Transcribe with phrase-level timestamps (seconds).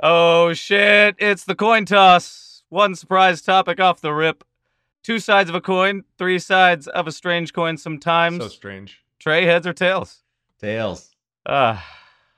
[0.00, 2.62] Oh shit, it's the coin toss.
[2.68, 4.44] One surprise topic off the rip.
[5.02, 8.38] Two sides of a coin, three sides of a strange coin sometimes.
[8.38, 9.02] So strange.
[9.18, 10.22] Trey, heads or tails?
[10.60, 11.10] Tails.
[11.46, 11.84] Ah,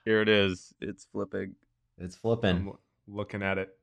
[0.04, 0.72] here it is.
[0.80, 1.54] It's flipping.
[1.98, 2.56] It's flipping.
[2.56, 2.72] I'm
[3.08, 3.76] looking at it.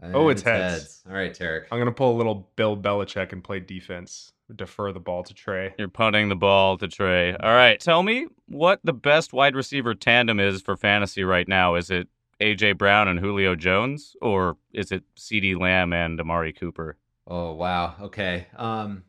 [0.00, 1.02] And Oh, it's heads.
[1.06, 1.66] All right, Tarek.
[1.70, 4.32] I'm gonna pull a little Bill Belichick and play defense.
[4.56, 5.74] Defer the ball to Trey.
[5.78, 7.36] You're punting the ball to Trey.
[7.36, 11.74] All right, tell me what the best wide receiver tandem is for fantasy right now.
[11.76, 12.08] Is it
[12.40, 16.96] AJ Brown and Julio Jones, or is it CD Lamb and Amari Cooper?
[17.26, 17.94] Oh wow.
[18.00, 18.46] Okay.
[18.56, 19.04] Um,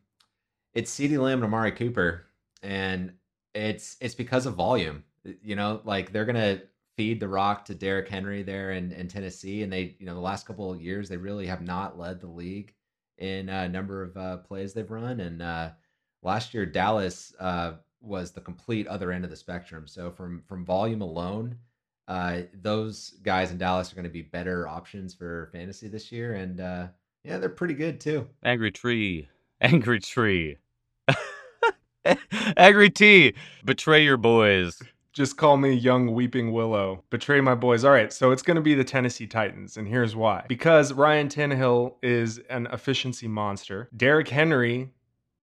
[0.73, 2.25] it's CD Lamb and Amari Cooper,
[2.61, 3.13] and
[3.53, 5.03] it's it's because of volume.
[5.23, 6.61] You know, like they're gonna
[6.97, 10.19] feed the rock to Derrick Henry there in, in Tennessee, and they, you know, the
[10.19, 12.73] last couple of years they really have not led the league
[13.17, 15.19] in a number of uh, plays they've run.
[15.19, 15.69] And uh,
[16.21, 19.87] last year Dallas uh, was the complete other end of the spectrum.
[19.87, 21.57] So from from volume alone,
[22.07, 26.35] uh, those guys in Dallas are going to be better options for fantasy this year,
[26.35, 26.87] and uh,
[27.23, 28.27] yeah, they're pretty good too.
[28.43, 29.29] Angry Tree.
[29.61, 30.57] Angry Tree.
[32.57, 33.33] Angry T.
[33.63, 34.81] Betray your boys.
[35.13, 37.03] Just call me young weeping willow.
[37.09, 37.83] Betray my boys.
[37.83, 40.45] All right, so it's going to be the Tennessee Titans, and here's why.
[40.47, 43.89] Because Ryan Tannehill is an efficiency monster.
[43.95, 44.89] Derrick Henry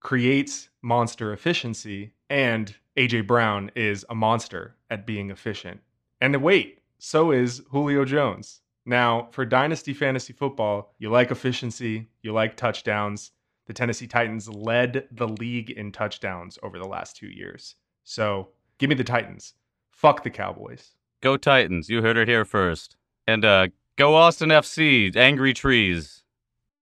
[0.00, 5.80] creates monster efficiency, and AJ Brown is a monster at being efficient.
[6.20, 8.60] And wait, so is Julio Jones.
[8.84, 13.32] Now, for Dynasty Fantasy Football, you like efficiency, you like touchdowns.
[13.66, 17.76] The Tennessee Titans led the league in touchdowns over the last two years.
[18.04, 19.54] So give me the Titans.
[19.90, 20.92] Fuck the Cowboys.
[21.20, 21.90] Go Titans.
[21.90, 22.96] You heard it here first.
[23.26, 25.14] And uh, go Austin FC.
[25.14, 26.22] Angry Trees.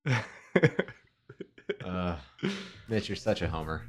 [1.84, 2.16] Uh,
[2.88, 3.82] Mitch, you're such a homer.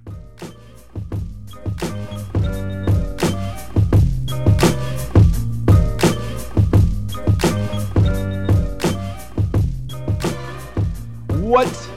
[11.57, 11.89] What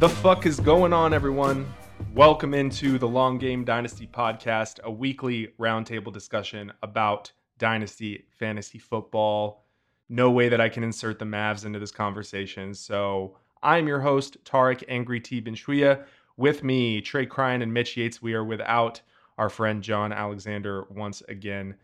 [0.00, 1.72] the fuck is going on, everyone?
[2.12, 9.64] Welcome into the Long Game Dynasty podcast, a weekly roundtable discussion about Dynasty fantasy football.
[10.08, 12.74] No way that I can insert the Mavs into this conversation.
[12.74, 15.40] So I'm your host, Tarek Angry T.
[15.40, 16.04] Benchuya.
[16.36, 18.20] With me, Trey Cryan and Mitch Yates.
[18.20, 19.00] We are without
[19.38, 21.76] our friend Jon Alexander once again.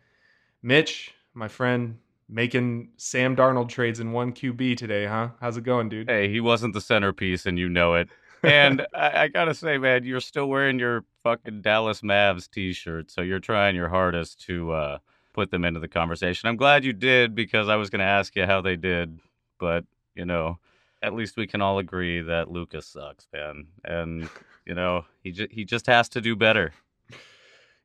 [0.60, 1.98] Mitch, my friend,
[2.28, 5.30] making Sam Darnold trades in one QB today, huh?
[5.40, 6.08] How's it going, dude?
[6.08, 8.08] Hey, he wasn't the centerpiece, and you know it.
[8.42, 13.20] And I, I gotta say, man, you're still wearing your fucking Dallas Mavs t-shirt, so
[13.20, 14.98] you're trying your hardest to uh,
[15.32, 16.48] put them into the conversation.
[16.48, 19.20] I'm glad you did because I was gonna ask you how they did,
[19.58, 19.84] but
[20.14, 20.58] you know,
[21.02, 24.28] at least we can all agree that Lucas sucks, man, and
[24.64, 26.72] you know he ju- he just has to do better.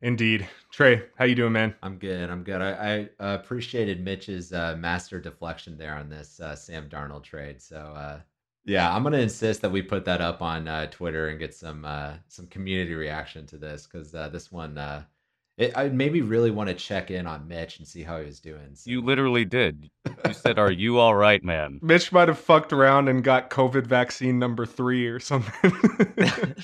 [0.02, 0.48] Indeed.
[0.70, 1.74] Trey, how you doing, man?
[1.82, 2.30] I'm good.
[2.30, 2.62] I'm good.
[2.62, 7.60] I, I uh, appreciated Mitch's uh, master deflection there on this uh, Sam Darnold trade.
[7.60, 8.20] So uh,
[8.64, 11.84] yeah, I'm gonna insist that we put that up on uh, Twitter and get some
[11.84, 14.78] uh, some community reaction to this because this one,
[15.58, 18.40] it, I maybe really want to check in on Mitch and see how he was
[18.40, 18.74] doing.
[18.74, 18.90] So.
[18.90, 19.90] You literally did.
[20.24, 23.86] You said, "Are you all right, man?" Mitch might have fucked around and got COVID
[23.86, 25.72] vaccine number three or something.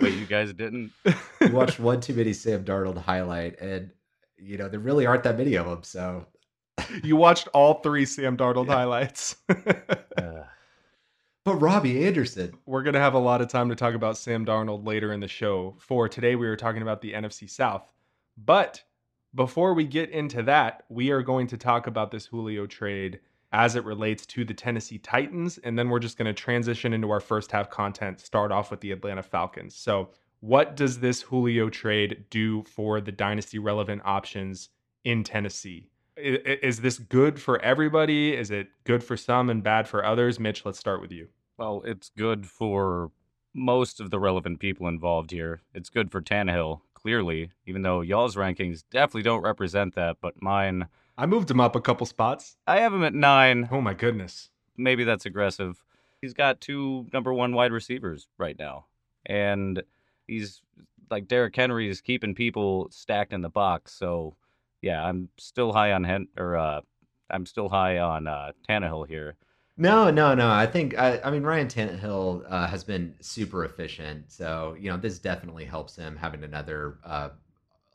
[0.00, 0.92] wait, wait, you guys didn't?
[1.40, 3.90] we watched one too many Sam Darnold highlight, and
[4.36, 5.82] you know there really aren't that many of them.
[5.82, 6.26] So
[7.02, 8.74] you watched all three Sam Darnold yeah.
[8.74, 9.36] highlights.
[9.48, 10.44] uh,
[11.44, 12.58] but Robbie Anderson.
[12.66, 15.28] We're gonna have a lot of time to talk about Sam Darnold later in the
[15.28, 15.76] show.
[15.78, 17.92] For today, we were talking about the NFC South,
[18.36, 18.82] but
[19.34, 23.20] before we get into that, we are going to talk about this Julio trade
[23.52, 25.58] as it relates to the Tennessee Titans.
[25.58, 28.80] And then we're just going to transition into our first half content, start off with
[28.80, 29.74] the Atlanta Falcons.
[29.74, 30.10] So,
[30.40, 34.68] what does this Julio trade do for the dynasty relevant options
[35.02, 35.90] in Tennessee?
[36.16, 38.34] Is this good for everybody?
[38.34, 40.38] Is it good for some and bad for others?
[40.38, 41.28] Mitch, let's start with you.
[41.56, 43.10] Well, it's good for
[43.52, 45.62] most of the relevant people involved here.
[45.74, 50.88] It's good for Tannehill, clearly, even though y'all's rankings definitely don't represent that, but mine
[51.18, 52.56] I moved him up a couple spots.
[52.68, 53.68] I have him at nine.
[53.72, 54.50] Oh my goodness.
[54.76, 55.82] Maybe that's aggressive.
[56.22, 58.86] He's got two number one wide receivers right now.
[59.26, 59.82] And
[60.28, 60.62] he's
[61.10, 63.94] like Derrick Henry is keeping people stacked in the box.
[63.94, 64.36] So
[64.80, 66.82] yeah, I'm still high on Hen or uh
[67.28, 69.34] I'm still high on uh Tannehill here.
[69.76, 70.48] No, no, no.
[70.48, 74.96] I think I, I mean Ryan Tannehill uh, has been super efficient, so you know
[74.96, 77.30] this definitely helps him having another uh,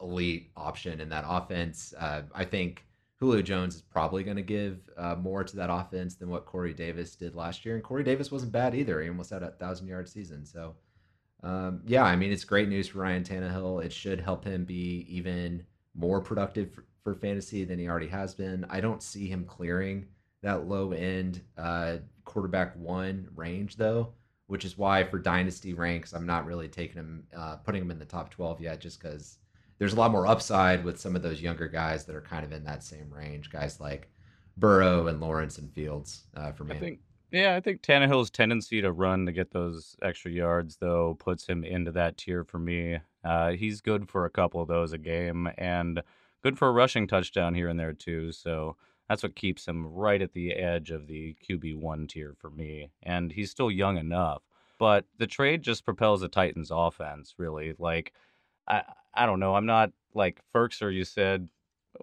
[0.02, 1.94] elite option in that offense.
[2.00, 2.86] Uh, I think
[3.24, 6.74] Julio Jones is probably going to give uh, more to that offense than what Corey
[6.74, 7.76] Davis did last year.
[7.76, 9.02] And Corey Davis wasn't bad either.
[9.02, 10.46] He almost had a thousand yard season.
[10.46, 10.76] So,
[11.42, 13.86] um, yeah, I mean, it's great news for Ryan Tannehill.
[13.86, 15.64] It should help him be even
[15.96, 18.66] more productive for fantasy than he already has been.
[18.70, 20.08] I don't see him clearing
[20.42, 24.10] that low end uh, quarterback one range though,
[24.48, 28.00] which is why for dynasty ranks I'm not really taking him, uh, putting him in
[28.00, 29.38] the top 12 yet, just because
[29.80, 32.52] there's a lot more upside with some of those younger guys that are kind of
[32.52, 34.10] in that same range, guys like
[34.58, 36.76] Burrow and Lawrence and Fields uh, for me.
[36.76, 37.00] I think
[37.34, 41.64] yeah, I think Tannehill's tendency to run to get those extra yards, though, puts him
[41.64, 43.00] into that tier for me.
[43.24, 46.04] Uh, he's good for a couple of those a game and
[46.44, 48.32] good for a rushing touchdown here and there, too.
[48.32, 48.76] So
[49.10, 52.92] that's what keeps him right at the edge of the QB1 tier for me.
[53.02, 54.44] And he's still young enough.
[54.78, 57.74] But the trade just propels the Titans' offense, really.
[57.80, 58.14] Like,
[58.68, 58.84] I,
[59.14, 59.56] I don't know.
[59.56, 61.50] I'm not like Firkser, you said.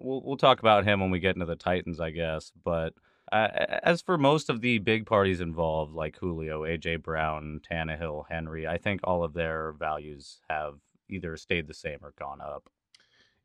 [0.00, 2.52] We'll, we'll talk about him when we get into the Titans, I guess.
[2.64, 2.94] But
[3.32, 3.48] uh,
[3.82, 8.78] as for most of the big parties involved, like Julio, AJ Brown, Tannehill, Henry, I
[8.78, 10.74] think all of their values have
[11.08, 12.68] either stayed the same or gone up.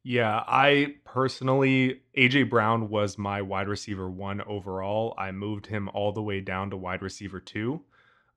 [0.03, 5.15] Yeah, I personally, AJ Brown was my wide receiver one overall.
[5.17, 7.81] I moved him all the way down to wide receiver two.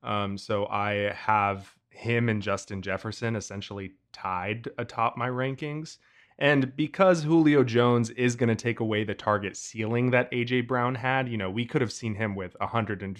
[0.01, 5.97] Um, so I have him and Justin Jefferson essentially tied atop my rankings.
[6.37, 10.95] And because Julio Jones is going to take away the target ceiling that AJ Brown
[10.95, 13.19] had, you know, we could have seen him with 100 and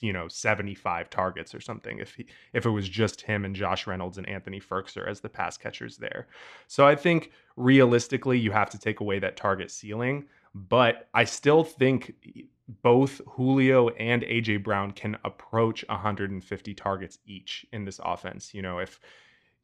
[0.00, 3.86] you know 75 targets or something if he if it was just him and Josh
[3.86, 6.26] Reynolds and Anthony Firkser as the pass catchers there.
[6.66, 11.64] So I think realistically you have to take away that target ceiling, but I still
[11.64, 12.14] think
[12.82, 18.54] both Julio and AJ Brown can approach 150 targets each in this offense.
[18.54, 19.00] You know, if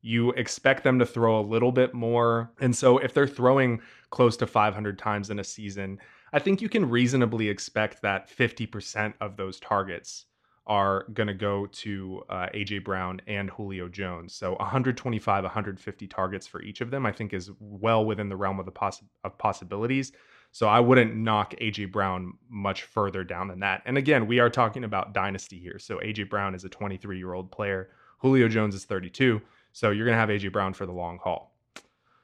[0.06, 2.52] you expect them to throw a little bit more.
[2.60, 3.80] And so if they're throwing
[4.10, 5.98] close to 500 times in a season,
[6.32, 10.26] I think you can reasonably expect that 50% of those targets
[10.68, 14.32] are going to go to uh, AJ Brown and Julio Jones.
[14.32, 18.60] So 125, 150 targets for each of them, I think is well within the realm
[18.60, 20.12] of the poss- of possibilities.
[20.52, 23.82] So I wouldn't knock AJ Brown much further down than that.
[23.86, 25.80] And again, we are talking about dynasty here.
[25.80, 27.90] So AJ Brown is a 23 year old player.
[28.18, 29.40] Julio Jones is 32.
[29.76, 31.54] So you're going to have AJ Brown for the long haul.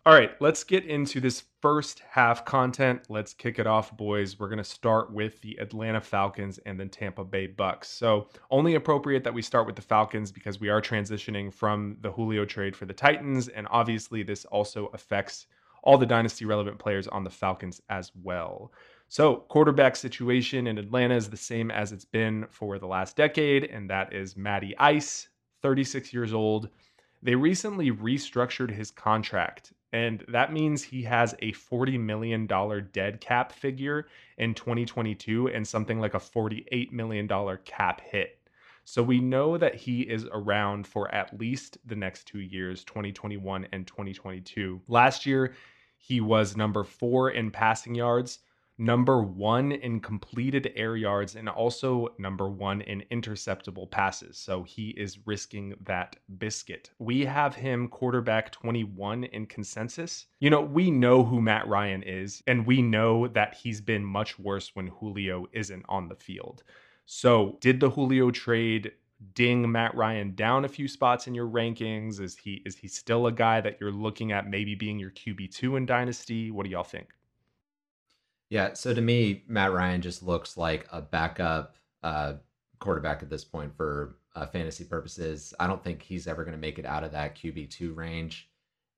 [0.06, 3.02] All right, let's get into this first half content.
[3.10, 4.40] Let's kick it off, boys.
[4.40, 7.90] We're going to start with the Atlanta Falcons and then Tampa Bay Bucks.
[7.90, 12.10] So, only appropriate that we start with the Falcons because we are transitioning from the
[12.10, 13.49] Julio trade for the Titans.
[13.49, 15.46] And obviously, this also affects
[15.82, 18.72] all the dynasty relevant players on the Falcons as well.
[19.08, 23.64] So, quarterback situation in Atlanta is the same as it's been for the last decade,
[23.64, 25.28] and that is Matty Ice,
[25.60, 26.70] 36 years old
[27.22, 32.46] they recently restructured his contract, and that means he has a $40 million
[32.92, 34.06] dead cap figure
[34.38, 37.28] in 2022 and something like a $48 million
[37.64, 38.38] cap hit.
[38.84, 43.69] So we know that he is around for at least the next two years, 2021
[43.72, 44.80] and 2022.
[44.88, 45.54] Last year,
[45.98, 48.40] he was number four in passing yards,
[48.78, 54.38] number one in completed air yards and also number one in interceptable passes.
[54.38, 56.90] So he is risking that biscuit.
[56.98, 60.26] We have him quarterback 21 in consensus.
[60.40, 64.38] You know, we know who Matt Ryan is, and we know that he's been much
[64.38, 66.62] worse when Julio isn't on the field.
[67.04, 68.92] So, did the Julio trade
[69.34, 72.20] ding Matt Ryan down a few spots in your rankings?
[72.20, 75.76] Is he is he still a guy that you're looking at maybe being your QB2
[75.76, 76.50] in dynasty?
[76.50, 77.08] What do y'all think?
[78.52, 82.34] Yeah, so to me, Matt Ryan just looks like a backup uh,
[82.81, 85.55] quarterback at this point for uh, fantasy purposes.
[85.58, 88.50] I don't think he's ever going to make it out of that QB two range.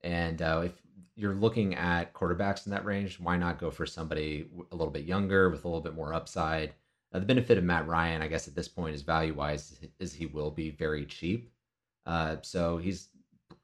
[0.03, 0.73] And uh, if
[1.15, 5.05] you're looking at quarterbacks in that range, why not go for somebody a little bit
[5.05, 6.75] younger with a little bit more upside?
[7.13, 10.27] the benefit of Matt Ryan, I guess, at this point is value wise, is he
[10.27, 11.49] will be very cheap.
[12.07, 13.11] Uh, so he's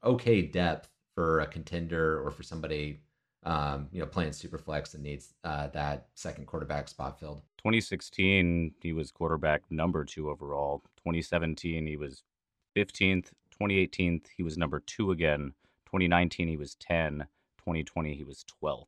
[0.05, 3.01] okay depth for a contender or for somebody
[3.45, 7.43] um, you know, playing super flex and needs uh, that second quarterback spot filled.
[7.59, 10.83] 2016, he was quarterback number two overall.
[10.99, 12.23] 2017, he was
[12.77, 13.31] 15th.
[13.53, 15.53] 2018, he was number two again.
[15.87, 17.27] 2019, he was 10.
[17.59, 18.85] 2020, he was 12th.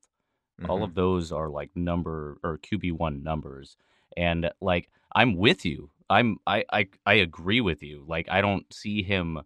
[0.61, 0.71] Mm-hmm.
[0.71, 3.77] All of those are like number or QB1 numbers.
[4.17, 5.91] And like, I'm with you.
[6.11, 8.05] I'm, I, I, I agree with you.
[8.07, 9.41] Like, I don't see him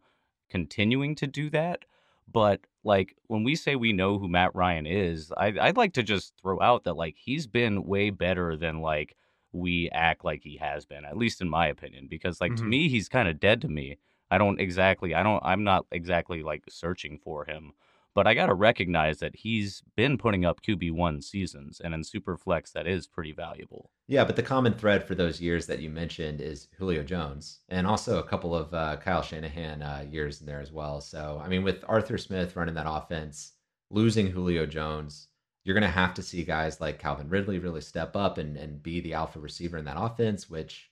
[0.51, 1.85] continuing to do that.
[2.31, 6.05] But like when we say we know who Matt Ryan is, I, I'd like to
[6.05, 9.17] just throw out that like he's been way better than like
[9.53, 12.07] we act like he has been, at least in my opinion.
[12.09, 12.65] Because like mm-hmm.
[12.65, 13.99] to me, he's kind of dead to me.
[14.31, 17.73] I don't exactly, I don't, I'm not exactly like searching for him.
[18.17, 22.73] But I got to recognize that he's been putting up QB1 seasons, and in Superflex,
[22.73, 23.91] that is pretty valuable.
[24.09, 27.87] Yeah, but the common thread for those years that you mentioned is Julio Jones, and
[27.87, 31.03] also a couple of uh, Kyle Shanahan uh, years in there as well.
[31.03, 33.53] So, I mean, with Arthur Smith running that offense,
[33.91, 35.29] losing Julio Jones,
[35.65, 38.83] you're going to have to see guys like Calvin Ridley really step up and, and
[38.83, 40.91] be the alpha receiver in that offense, which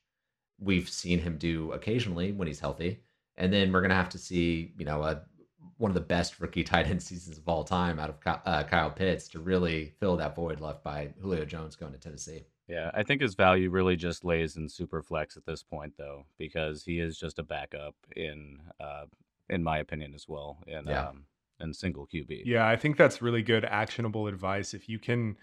[0.60, 3.00] we've seen him do occasionally when he's healthy.
[3.38, 5.22] And then we're going to have to see, you know, a,
[5.78, 8.90] one of the best rookie tight end seasons of all time out of uh, Kyle
[8.90, 12.44] Pitts to really fill that void left by Julio Jones going to Tennessee.
[12.66, 16.24] Yeah, I think his value really just lays in super flex at this point, though,
[16.38, 19.04] because he is just a backup in, uh,
[19.50, 20.58] in my opinion, as well.
[20.66, 21.08] In, yeah.
[21.08, 21.26] um,
[21.60, 22.42] and single QB.
[22.44, 24.74] Yeah, I think that's really good actionable advice.
[24.74, 25.36] If you can,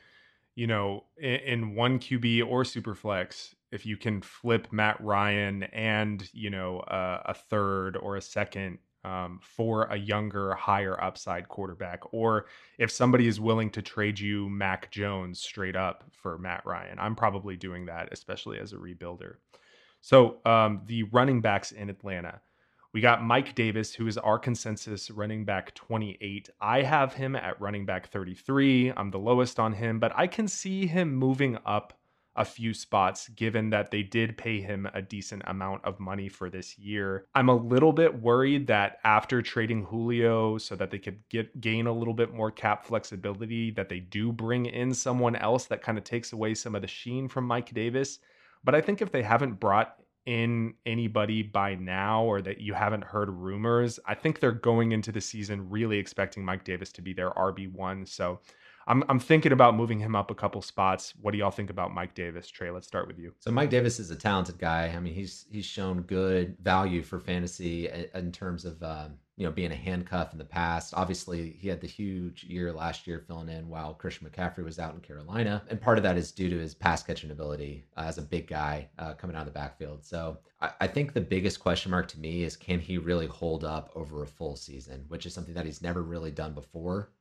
[0.55, 5.63] you know, in, in one QB or super flex, if you can flip Matt Ryan
[5.63, 11.48] and you know uh, a third or a second um, for a younger, higher upside
[11.48, 12.46] quarterback, or
[12.77, 17.15] if somebody is willing to trade you Mac Jones straight up for Matt Ryan, I'm
[17.15, 19.36] probably doing that, especially as a rebuilder.
[20.01, 22.41] So um, the running backs in Atlanta.
[22.93, 26.50] We got Mike Davis, who is our consensus running back 28.
[26.60, 28.91] I have him at running back 33.
[28.98, 31.93] I'm the lowest on him, but I can see him moving up
[32.35, 36.50] a few spots given that they did pay him a decent amount of money for
[36.50, 37.25] this year.
[37.35, 41.88] I'm a little bit worried that after trading Julio so that they could get gain
[41.88, 45.97] a little bit more cap flexibility that they do bring in someone else that kind
[45.97, 48.19] of takes away some of the sheen from Mike Davis.
[48.63, 49.95] But I think if they haven't brought
[50.25, 54.00] in anybody by now or that you haven't heard rumors.
[54.05, 58.07] I think they're going into the season really expecting Mike Davis to be their RB1.
[58.07, 58.39] So
[58.88, 61.13] I'm, I'm thinking about moving him up a couple spots.
[61.21, 62.47] What do y'all think about Mike Davis?
[62.47, 63.33] Trey, let's start with you.
[63.39, 64.93] So Mike Davis is a talented guy.
[64.95, 69.51] I mean, he's he's shown good value for fantasy in terms of um, you know,
[69.51, 70.93] being a handcuff in the past.
[70.95, 74.93] Obviously, he had the huge year last year filling in while Christian McCaffrey was out
[74.93, 75.63] in Carolina.
[75.67, 78.45] And part of that is due to his pass catching ability uh, as a big
[78.45, 80.05] guy uh, coming out of the backfield.
[80.05, 83.63] So I, I think the biggest question mark to me is can he really hold
[83.63, 87.11] up over a full season, which is something that he's never really done before.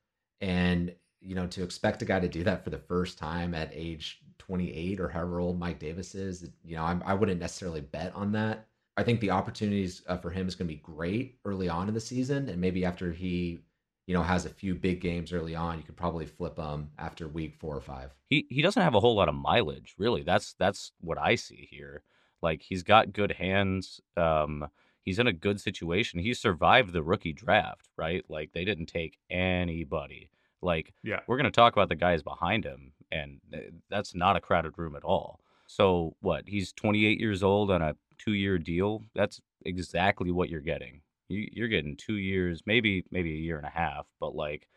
[0.42, 3.70] And, you know, to expect a guy to do that for the first time at
[3.72, 7.80] age 28 or however old Mike Davis is, you know, I'm, I would not necessarily
[7.80, 8.66] bet on that.
[8.96, 11.94] I think the opportunities uh, for him is going to be great early on in
[11.94, 13.60] the season, and maybe after he,
[14.06, 17.28] you know, has a few big games early on, you could probably flip him after
[17.28, 18.10] week four or five.
[18.28, 20.22] He he doesn't have a whole lot of mileage, really.
[20.22, 22.02] That's that's what I see here.
[22.42, 24.00] Like he's got good hands.
[24.16, 24.68] Um,
[25.02, 26.20] he's in a good situation.
[26.20, 28.24] He survived the rookie draft, right?
[28.28, 30.30] Like they didn't take anybody.
[30.62, 34.40] Like yeah, we're gonna talk about the guys behind him, and uh, that's not a
[34.40, 35.40] crowded room at all.
[35.66, 36.44] So what?
[36.46, 41.00] He's 28 years old on a two year deal, that's exactly what you're getting.
[41.28, 44.68] You, you're getting two years, maybe maybe a year and a half, but like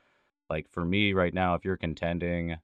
[0.49, 2.55] like for me right now, if you're contending,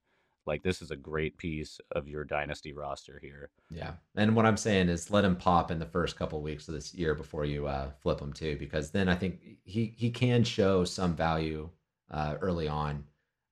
[0.46, 3.50] like this is a great piece of your dynasty roster here.
[3.72, 6.68] Yeah, and what I'm saying is let him pop in the first couple of weeks
[6.68, 10.12] of this year before you uh, flip him too, because then I think he he
[10.12, 11.70] can show some value
[12.12, 13.04] uh, early on,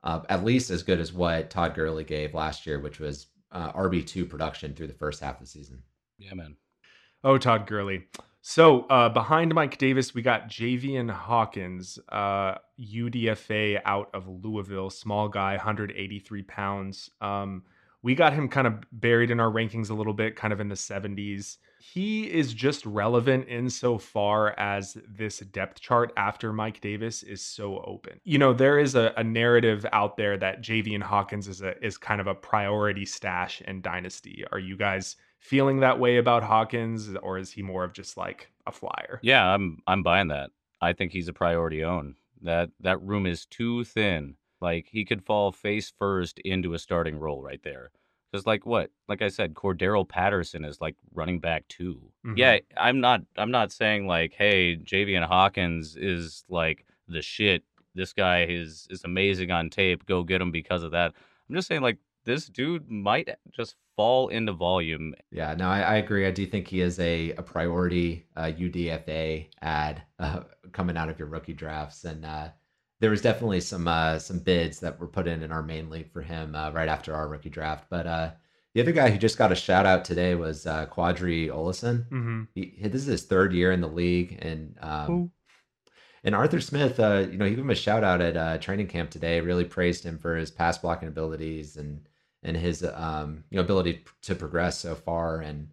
[0.04, 3.72] uh, at least as good as what Todd Gurley gave last year, which was uh,
[3.74, 5.82] RB two production through the first half of the season.
[6.18, 6.56] Yeah, man.
[7.24, 8.06] Oh, Todd Gurley.
[8.42, 15.28] So uh, behind Mike Davis, we got Javian Hawkins, uh, UDFA out of Louisville, small
[15.28, 17.10] guy, 183 pounds.
[17.20, 17.64] Um,
[18.02, 20.70] we got him kind of buried in our rankings a little bit, kind of in
[20.70, 21.58] the 70s.
[21.79, 28.19] He is just relevant insofar as this depth chart after Mike Davis is so open.
[28.24, 31.98] You know, there is a, a narrative out there that Javian Hawkins is a is
[31.98, 34.43] kind of a priority stash in Dynasty.
[34.51, 38.51] Are you guys feeling that way about Hawkins, or is he more of just like
[38.65, 39.19] a flyer?
[39.22, 40.51] Yeah, I'm I'm buying that.
[40.81, 42.15] I think he's a priority own.
[42.41, 44.36] That that room is too thin.
[44.60, 47.91] Like he could fall face first into a starting role right there.
[48.31, 48.91] Because like what?
[49.07, 52.38] Like I said, Cordarrelle Patterson is like running back 2 mm-hmm.
[52.38, 57.63] Yeah, I'm not I'm not saying like, hey, Javian Hawkins is like the shit.
[57.96, 60.05] This guy is is amazing on tape.
[60.05, 61.13] Go get him because of that.
[61.50, 65.15] I'm just saying like this dude might just fall into volume.
[65.31, 66.27] Yeah, no, I, I agree.
[66.27, 70.41] I do think he is a, a priority uh, UDFA ad uh,
[70.74, 72.50] coming out of your rookie drafts, and uh,
[73.00, 76.12] there was definitely some uh, some bids that were put in in our main league
[76.12, 77.86] for him uh, right after our rookie draft.
[77.89, 78.32] But uh,
[78.74, 82.08] the other guy who just got a shout out today was Qadree Ollison.
[82.10, 82.44] Mm-hmm.
[82.56, 85.32] He, this is his third year in the league, and um,
[86.24, 89.42] and Arthur Smith, you know, he gave him a shout out at training camp today.
[89.42, 92.08] Really praised him for his pass blocking abilities and
[92.44, 95.42] and his um, you know ability to progress so far.
[95.42, 95.70] And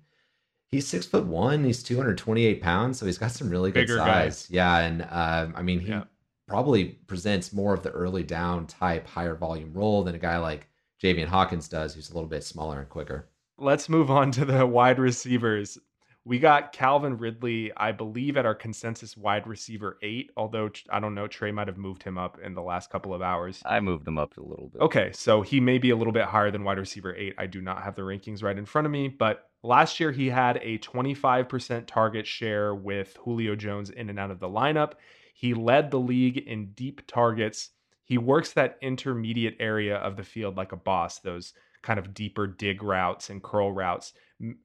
[0.69, 1.65] he's six foot one.
[1.65, 4.43] He's two hundred twenty eight pounds, so he's got some really good Bigger size.
[4.43, 4.51] Guys.
[4.51, 6.05] Yeah, and uh, I mean he yeah.
[6.47, 10.69] Probably presents more of the early down type, higher volume role than a guy like
[11.03, 13.29] Javian Hawkins does, who's a little bit smaller and quicker.
[13.59, 15.79] Let's move on to the wide receivers.
[16.27, 21.15] We got Calvin Ridley, I believe, at our consensus wide receiver eight, although I don't
[21.15, 23.61] know, Trey might have moved him up in the last couple of hours.
[23.67, 24.81] I moved him up a little bit.
[24.81, 27.35] Okay, so he may be a little bit higher than wide receiver eight.
[27.37, 30.31] I do not have the rankings right in front of me, but last year he
[30.31, 34.93] had a 25% target share with Julio Jones in and out of the lineup.
[35.37, 37.71] He led the league in deep targets.
[38.05, 42.47] He works that intermediate area of the field like a boss, those kind of deeper
[42.47, 44.13] dig routes and curl routes.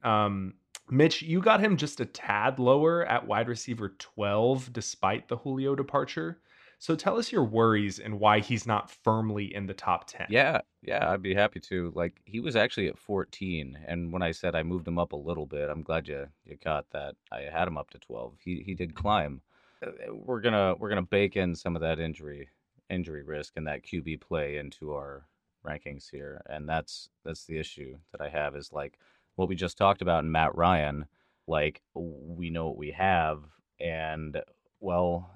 [0.04, 0.54] Um,
[0.88, 5.74] Mitch, you got him just a tad lower at wide receiver 12 despite the Julio
[5.74, 6.40] departure.
[6.78, 10.28] So tell us your worries and why he's not firmly in the top 10.
[10.30, 11.92] Yeah, yeah, I'd be happy to.
[11.94, 15.16] Like he was actually at 14 and when I said I moved him up a
[15.16, 17.16] little bit, I'm glad you you caught that.
[17.32, 18.34] I had him up to 12.
[18.44, 19.42] He he did climb.
[19.84, 22.48] Uh, we're to we're to bake in some of that injury
[22.88, 25.26] injury risk and that QB play into our
[25.66, 26.42] rankings here.
[26.46, 28.98] And that's that's the issue that I have is like
[29.36, 31.06] what we just talked about in Matt Ryan,
[31.46, 33.44] like we know what we have,
[33.78, 34.40] and
[34.80, 35.30] well,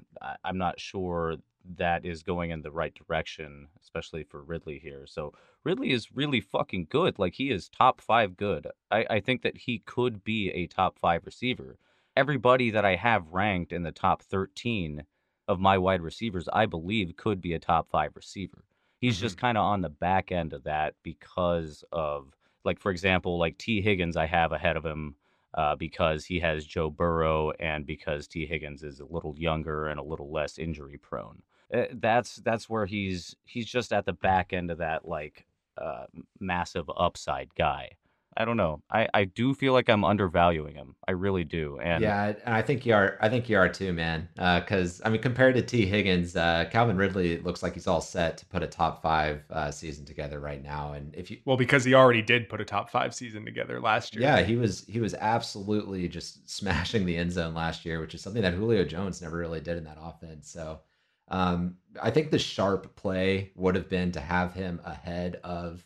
[0.45, 1.37] I'm not sure
[1.77, 5.07] that is going in the right direction, especially for Ridley here.
[5.07, 5.33] So
[5.65, 7.19] Ridley is really fucking good.
[7.19, 8.67] Like he is top five good.
[8.91, 11.79] I, I think that he could be a top five receiver.
[12.17, 15.05] Everybody that I have ranked in the top 13
[15.49, 18.65] of my wide receivers, I believe, could be a top five receiver.
[19.01, 19.23] He's mm-hmm.
[19.23, 23.59] just kind of on the back end of that because of like for example, like
[23.59, 23.83] T.
[23.83, 25.17] Higgins, I have ahead of him
[25.55, 28.47] uh, because he has Joe Burrow and because T.
[28.47, 31.43] Higgins is a little younger and a little less injury prone.
[31.73, 35.47] Uh, that's that's where he's he's just at the back end of that like
[35.81, 36.05] uh,
[36.41, 37.91] massive upside guy.
[38.37, 38.83] I don't know.
[38.91, 40.97] I, I do feel like I'm undervaluing him.
[41.07, 41.79] I really do.
[41.81, 43.17] And yeah, and I think you are.
[43.21, 44.29] I think you are too, man.
[44.35, 45.87] Because uh, I mean, compared to T.
[45.87, 49.71] Higgins, uh, Calvin Ridley looks like he's all set to put a top five uh,
[49.71, 50.93] season together right now.
[50.93, 54.15] And if you well, because he already did put a top five season together last
[54.15, 54.23] year.
[54.23, 58.23] Yeah, he was he was absolutely just smashing the end zone last year, which is
[58.23, 60.51] something that Julio Jones never really did in that offense.
[60.51, 60.81] So
[61.29, 65.85] um, I think the sharp play would have been to have him ahead of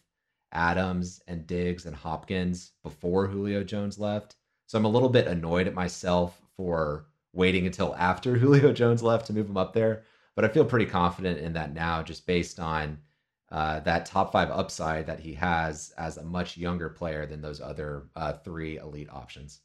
[0.52, 4.36] Adams and Diggs and Hopkins before Julio Jones left.
[4.66, 9.26] So I'm a little bit annoyed at myself for waiting until after Julio Jones left
[9.26, 10.02] to move him up there.
[10.34, 12.98] But I feel pretty confident in that now, just based on
[13.50, 17.60] uh, that top five upside that he has as a much younger player than those
[17.60, 19.60] other uh, three elite options.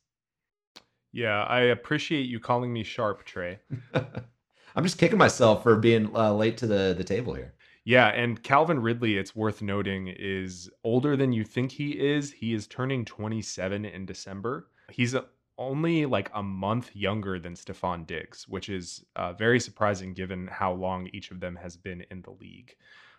[1.11, 3.59] Yeah, I appreciate you calling me sharp, Trey.
[4.75, 7.52] I'm just kicking myself for being uh, late to the the table here.
[7.85, 12.31] Yeah, and Calvin Ridley, it's worth noting, is older than you think he is.
[12.31, 14.67] He is turning 27 in December.
[14.89, 15.15] He's
[15.57, 20.71] only like a month younger than Stefon Diggs, which is uh, very surprising given how
[20.73, 22.75] long each of them has been in the league.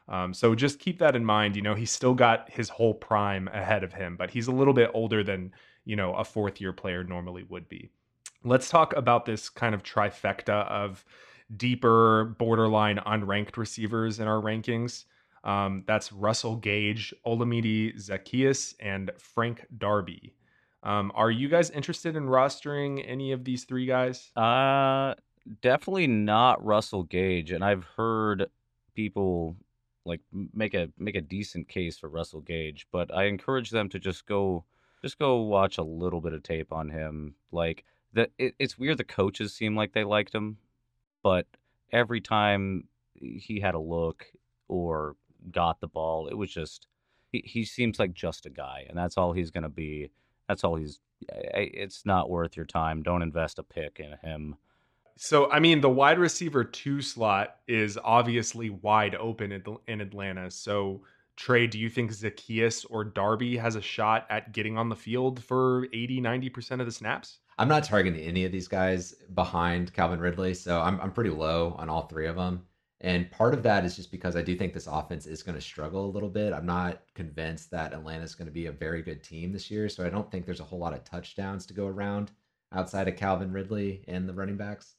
[0.08, 1.56] Um, so just keep that in mind.
[1.56, 4.74] You know, he's still got his whole prime ahead of him, but he's a little
[4.74, 5.52] bit older than,
[5.84, 7.90] you know, a fourth year player normally would be.
[8.42, 11.04] Let's talk about this kind of trifecta of
[11.56, 15.04] deeper, borderline unranked receivers in our rankings.
[15.44, 20.34] Um, that's Russell Gage, Olamide Zaccheaus, and Frank Darby.
[20.82, 24.30] Um, are you guys interested in rostering any of these three guys?
[24.36, 25.14] Uh,
[25.62, 28.46] definitely not Russell Gage, and I've heard
[28.94, 29.56] people
[30.04, 30.20] like
[30.52, 34.26] make a make a decent case for Russell Gage, but I encourage them to just
[34.26, 34.64] go
[35.02, 37.34] just go watch a little bit of tape on him.
[37.52, 40.58] Like the it, it's weird the coaches seem like they liked him,
[41.24, 41.46] but
[41.90, 44.26] every time he had a look
[44.68, 45.16] or
[45.50, 46.86] got the ball, it was just
[47.32, 50.10] he, he seems like just a guy, and that's all he's going to be.
[50.46, 51.00] That's all he's.
[51.28, 53.02] It's not worth your time.
[53.02, 54.56] Don't invest a pick in him.
[55.16, 60.50] So, I mean, the wide receiver two slot is obviously wide open in Atlanta.
[60.50, 61.02] So,
[61.36, 65.42] Trey, do you think Zaccheaus or Darby has a shot at getting on the field
[65.42, 67.38] for 80, 90% of the snaps?
[67.58, 71.74] I'm not targeting any of these guys behind Calvin Ridley, so I'm I'm pretty low
[71.78, 72.64] on all three of them.
[73.00, 75.60] And part of that is just because I do think this offense is going to
[75.60, 76.54] struggle a little bit.
[76.54, 79.88] I'm not convinced that Atlanta is going to be a very good team this year,
[79.88, 82.30] so I don't think there's a whole lot of touchdowns to go around
[82.72, 84.94] outside of Calvin Ridley and the running backs.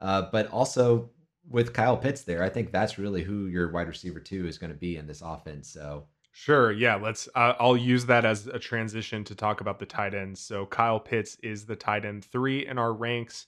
[0.00, 1.10] Uh, but also
[1.50, 4.72] with Kyle Pitts there, I think that's really who your wide receiver two is going
[4.72, 5.68] to be in this offense.
[5.68, 6.70] So Sure.
[6.70, 6.96] Yeah.
[6.96, 7.28] Let's.
[7.34, 10.40] Uh, I'll use that as a transition to talk about the tight ends.
[10.40, 13.46] So Kyle Pitts is the tight end three in our ranks.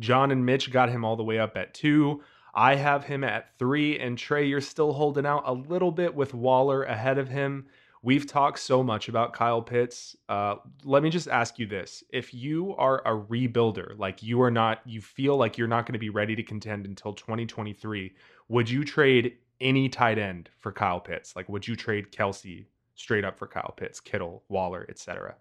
[0.00, 2.22] Jon and Mitch got him all the way up at two.
[2.54, 6.34] I have him at three, and Trey, you're still holding out a little bit with
[6.34, 7.66] Waller ahead of him.
[8.02, 10.16] We've talked so much about Kyle Pitts.
[10.28, 14.50] Uh, let me just ask you this: If you are a rebuilder, like you are
[14.50, 18.12] not, you feel like you're not going to be ready to contend until 2023,
[18.48, 21.34] would you trade any tight end for Kyle Pitts?
[21.36, 25.36] Like, would you trade Kelce straight up for Kyle Pitts, Kittle, Waller, etc.?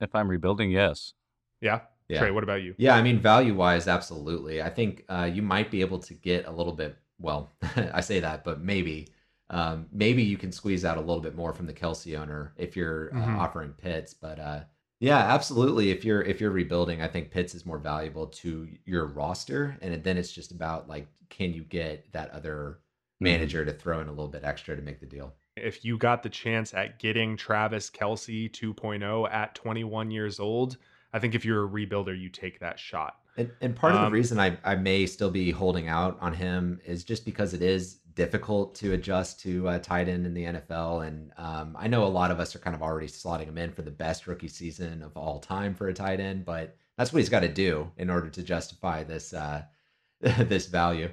[0.00, 1.12] If I'm rebuilding, yes.
[1.60, 1.80] Yeah.
[2.08, 2.20] Yeah.
[2.20, 2.74] Trey, what about you?
[2.78, 4.62] Yeah, I mean, value wise, absolutely.
[4.62, 6.96] I think uh, you might be able to get a little bit.
[7.18, 7.52] Well,
[7.92, 9.08] I say that, but maybe,
[9.50, 12.76] um, maybe you can squeeze out a little bit more from the Kelce owner if
[12.76, 13.38] you're uh, Mhm.
[13.38, 14.14] offering Pitts.
[14.14, 14.60] But uh,
[15.00, 15.90] yeah, absolutely.
[15.90, 20.02] If you're if you're rebuilding, I think Pitts is more valuable to your roster, and
[20.02, 22.78] then it's just about like, can you get that other
[23.20, 25.34] manager to throw in a little bit extra to make the deal?
[25.56, 30.76] If you got the chance at getting Travis Kelce 2.0 at 21 years old,
[31.12, 33.16] I think if you're a rebuilder, you take that shot.
[33.36, 36.32] And, and part of the Um, reason I, I may still be holding out on
[36.34, 40.44] him is just because it is difficult to adjust to uh, tight end in the
[40.44, 41.06] NFL.
[41.06, 43.72] And um, I know a lot of us are kind of already slotting him in
[43.72, 47.20] for the best rookie season of all time for a tight end, but that's what
[47.20, 49.62] he's got to do in order to justify this uh,
[50.20, 51.08] this value.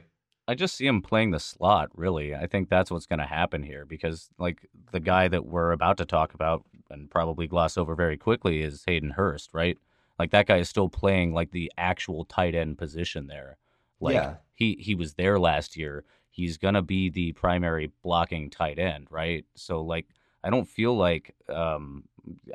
[0.47, 2.35] I just see him playing the slot, really.
[2.35, 5.97] I think that's what's going to happen here because, like, the guy that we're about
[5.97, 9.77] to talk about and probably gloss over very quickly is Hayden Hurst, right?
[10.19, 13.57] Like, that guy is still playing, like, the actual tight end position there.
[13.99, 14.35] Like, Yeah.
[14.53, 16.03] he, he was there last year.
[16.29, 19.45] He's going to be the primary blocking tight end, right?
[19.55, 20.05] So, like,
[20.43, 22.03] I don't feel like, um,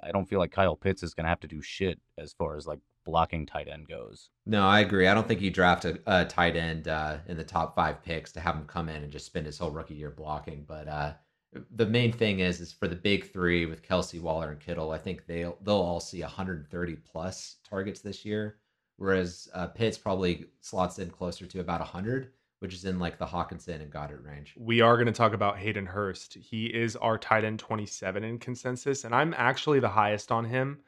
[0.02, 2.56] I don't feel like Kyle Pitts is going to have to do shit as far
[2.56, 4.30] as, like, blocking tight end goes.
[4.46, 5.06] No, I agree.
[5.06, 8.32] I don't think you draft a, a tight end uh, in the top five picks
[8.32, 10.64] to have him come in and just spend his whole rookie year blocking.
[10.66, 11.12] But uh,
[11.74, 14.92] the main thing is, is for the big three with Kelce, Waller, and Kittle.
[14.92, 18.58] I think they'll they'll all see 130 plus targets this year,
[18.96, 23.26] whereas uh, Pitts probably slots in closer to about 100, which is in like the
[23.26, 24.54] Hockenson and Goedert range.
[24.56, 26.34] We are going to talk about Hayden Hurst.
[26.34, 30.78] He is our tight end 27 in consensus, and I'm actually the highest on him.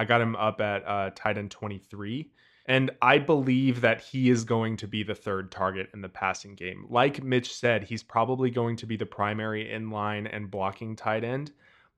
[0.00, 2.30] I got him up at uh, tight end 23.
[2.64, 6.54] And I believe that he is going to be the third target in the passing
[6.54, 6.86] game.
[6.88, 11.52] Like Mitch said, he's probably going to be the primary inline and blocking tight end.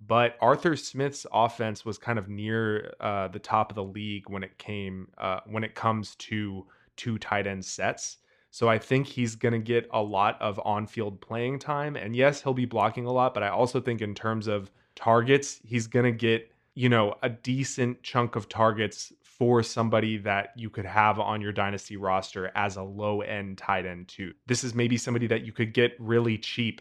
[0.05, 4.43] But Arthur Smith's offense was kind of near uh, the top of the league when
[4.43, 8.17] it came uh, when it comes to two tight end sets.
[8.51, 11.95] So I think he's going to get a lot of on-field playing time.
[11.95, 15.61] And yes, he'll be blocking a lot, but I also think in terms of targets,
[15.65, 20.71] he's going to get you know, a decent chunk of targets for somebody that you
[20.71, 24.33] could have on your dynasty roster as a low end tight end, too.
[24.47, 26.81] This is maybe somebody that you could get really cheap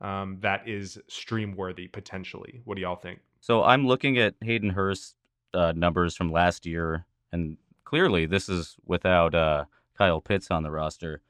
[0.00, 2.60] um, that is stream worthy potentially.
[2.64, 3.20] What do y'all think?
[3.40, 5.16] So I'm looking at Hayden Hurst
[5.54, 9.64] uh, numbers from last year, and clearly this is without uh,
[9.96, 11.22] Kyle Pitts on the roster.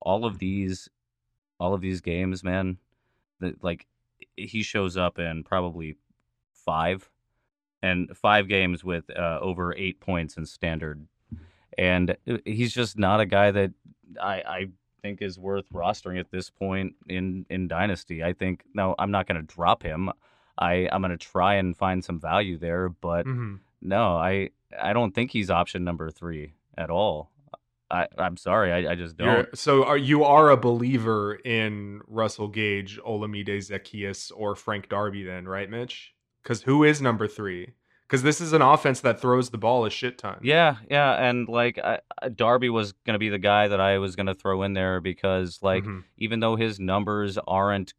[0.00, 0.88] All of these,
[1.60, 2.78] all of these games, man,
[3.40, 3.86] that like
[4.36, 5.96] he shows up in probably
[6.52, 7.08] five,
[7.82, 11.06] and five games with uh, over eight points in standard,
[11.78, 13.72] and uh, he's just not a guy that
[14.20, 14.68] I, I
[15.02, 18.22] think is worth rostering at this point in in dynasty.
[18.22, 20.10] I think no, I'm not going to drop him.
[20.58, 23.60] I I'm gonna try and find some value there, but Mhm.
[23.80, 27.30] no, I I don't think he's option number three at all.
[27.90, 29.28] I I'm sorry, I, I just don't.
[29.34, 35.24] You're- so are you are a believer in Russell Gage, Olamide Zaccheaus, or Frank Darby
[35.24, 36.14] then, right, Mitch?
[36.42, 37.72] Because who is number three?
[38.06, 40.38] Because this is an offense that throws the ball a shit ton.
[40.42, 42.00] Yeah, yeah, and like I,
[42.34, 45.84] Darby was gonna be the guy that I was gonna throw in there because like
[45.84, 46.04] Mhm.
[46.18, 47.94] even though his numbers aren't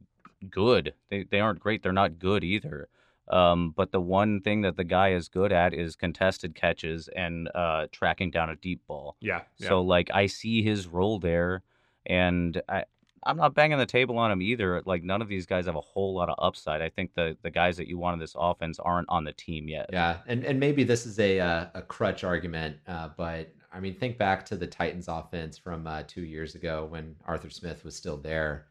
[0.49, 1.81] good, they they aren't great.
[1.83, 2.89] They're not good either.
[3.29, 7.49] Um, but the one thing that the guy is good at is contested catches and
[7.55, 9.15] uh, tracking down a deep ball.
[9.21, 9.69] yeah, yeah.
[9.69, 11.63] So like I see his role there,
[12.05, 12.83] and I
[13.25, 14.81] I'm not banging the table on him either.
[14.85, 16.81] Like none of these guys have a whole lot of upside.
[16.81, 19.67] I think the the guys that you want in this offense aren't on the team
[19.67, 19.89] yet.
[19.91, 23.95] Yeah, and and maybe this is a uh, a crutch argument, uh, but I mean,
[23.95, 27.95] think back to the Titans' offense from uh, two years ago when Arthur Smith was
[27.95, 28.67] still there.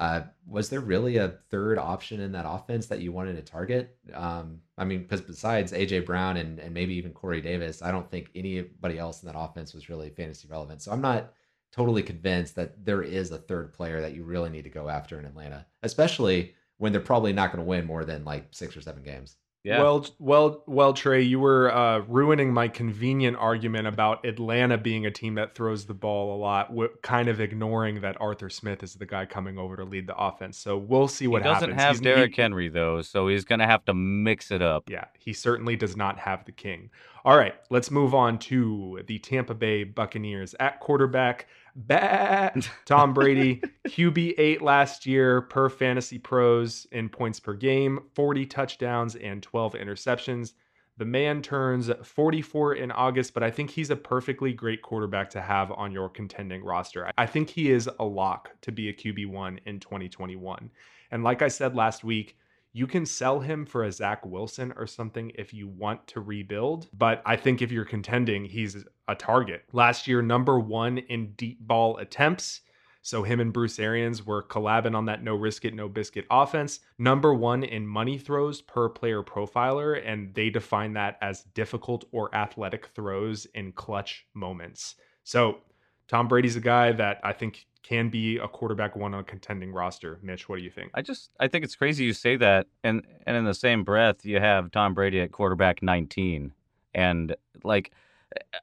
[0.00, 3.96] Uh, was there really a third option in that offense that you wanted to target?
[4.14, 8.10] Um, I mean, because besides AJ Brown and and maybe even Corey Davis, I don't
[8.10, 10.82] think anybody else in that offense was really fantasy relevant.
[10.82, 11.32] So I'm not
[11.72, 15.18] totally convinced that there is a third player that you really need to go after
[15.18, 18.80] in Atlanta, especially when they're probably not going to win more than like six or
[18.80, 19.36] seven games.
[19.64, 19.80] Yeah.
[19.80, 25.10] Well, well, well, Trey, you were uh, ruining my convenient argument about Atlanta being a
[25.12, 28.94] team that throws the ball a lot, w- kind of ignoring that Arthur Smith is
[28.94, 30.58] the guy coming over to lead the offense.
[30.58, 31.80] So we'll see what he what doesn't happens.
[31.80, 34.90] have He's- Derrick he- Henry though, so he's gonna have to mix it up.
[34.90, 36.90] Yeah, he certainly does not have the king.
[37.24, 41.46] All right, let's move on to the Tampa Bay Buccaneers at quarterback.
[41.74, 48.46] Bat Tom Brady, QB eight last year per Fantasy Pros in points per game, 40
[48.46, 50.52] touchdowns and 12 interceptions.
[50.98, 55.40] The man turns 44 in August, but I think he's a perfectly great quarterback to
[55.40, 57.10] have on your contending roster.
[57.16, 60.70] I think he is a lock to be a QB1 in 2021.
[61.10, 62.36] And like I said last week,
[62.74, 66.88] You can sell him for a Zach Wilson or something if you want to rebuild.
[66.94, 69.64] But I think if you're contending, he's a target.
[69.72, 72.60] Last year, number one in deep ball attempts.
[73.04, 76.80] So him and Bruce Arians were collabing on that no risk it, no biscuit offense.
[76.98, 82.32] Number one in money throws per player profiler, and they define that as difficult or
[82.34, 84.94] athletic throws in clutch moments.
[85.24, 85.58] So
[86.06, 89.72] Tom Brady's a guy that I think can be a quarterback one on a contending
[89.72, 90.20] roster.
[90.22, 90.92] Mitch, what do you think?
[90.94, 94.24] I just I think it's crazy you say that, and and in the same breath
[94.24, 96.52] you have Tom Brady at quarterback 19,
[96.94, 97.34] and
[97.64, 97.90] like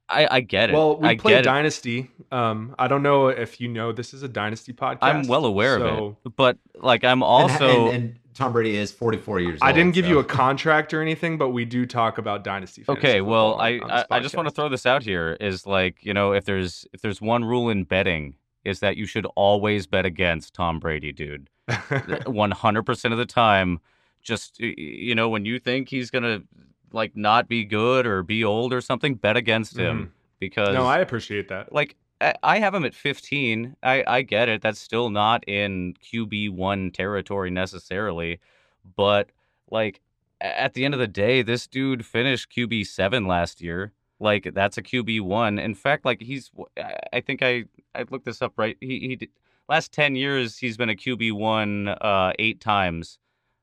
[0.08, 0.74] I, I get it.
[0.74, 1.44] Well, we I play get it.
[1.44, 2.12] Dynasty.
[2.32, 5.00] Um, I don't know if you know this is a Dynasty podcast.
[5.02, 8.92] I'm well aware so of it, but like I'm also and, and Tom Brady is
[8.92, 9.70] 44 years old.
[9.70, 12.86] I didn't give so- you a contract or anything, but we do talk about Dynasty.
[12.88, 13.22] okay.
[13.22, 16.34] Well, I I, I just want to throw this out here is like you know
[16.34, 20.54] if there's if there's one rule in betting is that you should always bet against
[20.54, 21.50] Tom Brady, dude.
[21.70, 23.80] 100% of the time
[24.22, 26.44] just you know when you think he's going to
[26.92, 31.00] like not be good or be old or something bet against him because no, I
[31.00, 31.72] appreciate that.
[31.74, 33.76] like I- have him at 15.
[33.82, 34.62] I I get it.
[34.62, 38.40] That's still not in QB1 territory necessarily,
[38.96, 39.30] but
[39.72, 40.02] like
[40.42, 43.92] at the end of the day, this dude finished QB7 last year.
[44.20, 45.62] Like that's a QB1.
[45.62, 46.52] In fact, like he's
[47.14, 48.78] I- think I I looked this up right.
[48.82, 49.30] He he did,
[49.70, 53.18] last 10 years he's been a QB1 uh 8 times.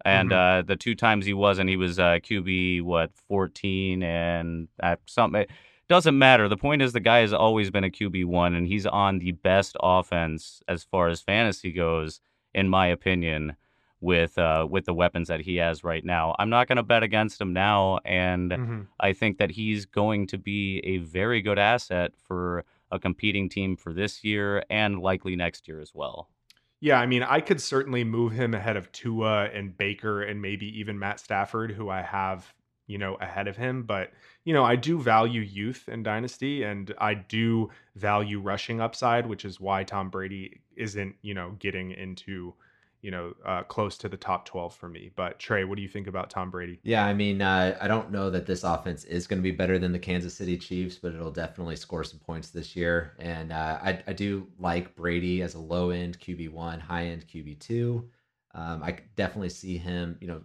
[0.05, 4.97] And uh, the two times he wasn't, he was uh, QB what 14 and uh,
[5.07, 5.47] something
[5.89, 6.49] doesn't matter.
[6.49, 9.33] The point is the guy has always been a QB one, and he's on the
[9.33, 12.21] best offense as far as fantasy goes,
[12.55, 13.57] in my opinion,
[14.01, 16.35] with uh, with the weapons that he has right now.
[16.39, 18.87] I'm not going to bet against him now, and Mhm.
[19.01, 23.77] I think that he's going to be a very good asset for a competing team
[23.77, 26.29] for this year and likely next year as well.
[26.81, 30.67] Yeah, I mean, I could certainly move him ahead of Tua and Baker and maybe
[30.79, 32.53] even Matt Stafford, who I have,
[32.87, 33.85] you know, ahead of him.
[33.85, 34.13] But,
[34.45, 39.45] you know, I do value youth in Dynasty and I do value rushing upside, which
[39.45, 42.55] is why Tom Brady isn't, you know, getting into,
[43.07, 45.13] you know, uh, close to the top 12 for me.
[45.15, 46.81] But Trey, what do you think about Tom Brady?
[46.83, 49.79] Yeah, I mean, uh, I don't know that this offense is going to be better
[49.79, 53.15] than the Kansas City Chiefs, but it'll definitely score some points this year.
[53.21, 57.29] And uh, I, I do like Brady as a low end QB one, high end
[57.29, 58.11] QB two.
[58.57, 60.43] Um, I definitely see him, you know,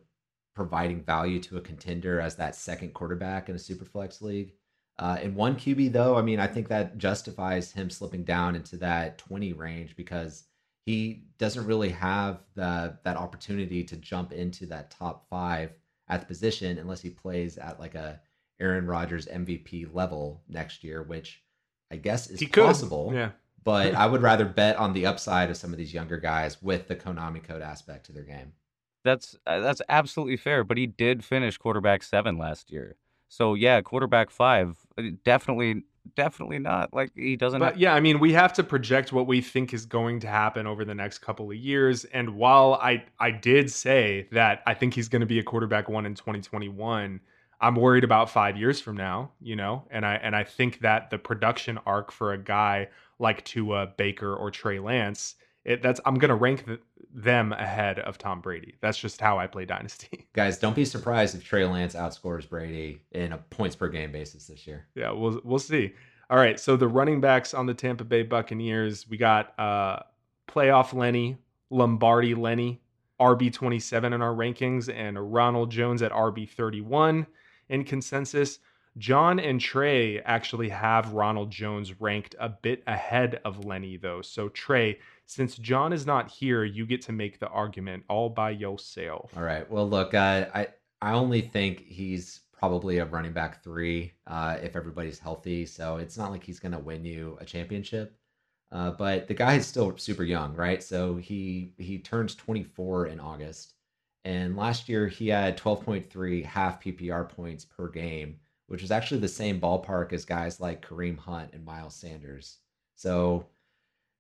[0.54, 4.54] providing value to a contender as that second quarterback in a super flex league.
[5.00, 8.78] Uh, in one QB though, I mean, I think that justifies him slipping down into
[8.78, 10.44] that 20 range because
[10.86, 15.72] he doesn't really have the that opportunity to jump into that top five
[16.08, 18.20] at the position unless he plays at like a
[18.60, 21.44] Aaron Rodgers MVP level next year, which
[21.92, 22.66] I guess is he could.
[22.66, 23.12] possible.
[23.14, 23.32] Yeah.
[23.64, 26.88] But I would rather bet on the upside of some of these younger guys with
[26.88, 28.54] the Konami code aspect to their game.
[29.04, 32.98] That's uh, that's absolutely fair, but he did finish quarterback seven last year.
[33.28, 35.84] So yeah, quarterback five, uh, definitely,
[36.16, 36.94] definitely not.
[36.94, 37.60] Like he doesn't.
[37.60, 40.28] But have, yeah, I mean, we have to project what we think is going to
[40.28, 42.06] happen over the next couple of years.
[42.06, 45.90] And while I I did say that I think he's going to be a quarterback
[45.90, 47.20] one in 2021,
[47.60, 49.32] I'm worried about five years from now.
[49.42, 53.46] You know, and I and I think that the production arc for a guy like
[53.46, 56.80] Tua Baker or Trey Lance, it, that's I'm going to rank th-
[57.14, 58.76] them ahead of Tom Brady.
[58.82, 60.28] That's just how I play Dynasty.
[60.34, 64.48] Guys, don't be surprised if Trey Lance outscores Brady in a points per game basis
[64.48, 64.88] this year.
[64.96, 65.94] Yeah, we'll we'll see.
[66.30, 70.00] All right, so the running backs on the Tampa Bay Buccaneers, we got uh
[70.50, 71.38] playoff Lenny,
[71.70, 72.82] Lombardi Lenny,
[73.20, 77.28] RB twenty seven in our rankings, and Ronald Jones at RB thirty one
[77.70, 78.60] in consensus.
[78.98, 84.22] Jon and Trey actually have Ronald Jones ranked a bit ahead of Lenny, though.
[84.22, 88.52] So Trey, since Jon is not here, you get to make the argument all by
[88.52, 89.32] yourself.
[89.36, 89.70] All right.
[89.70, 90.68] Well, look, uh, I
[91.02, 95.66] I only think he's probably a running back three uh, if everybody's healthy.
[95.66, 98.16] So it's not like he's going to win you a championship.
[98.72, 100.82] Uh, but the guy is still super young, right?
[100.82, 103.74] So he he turns 24 in August,
[104.24, 108.40] and last year he had 12.3 half PPR points per game,
[108.72, 112.60] which is actually the same ballpark as guys like Kareem Hunt and Miles Sanders.
[112.96, 113.46] So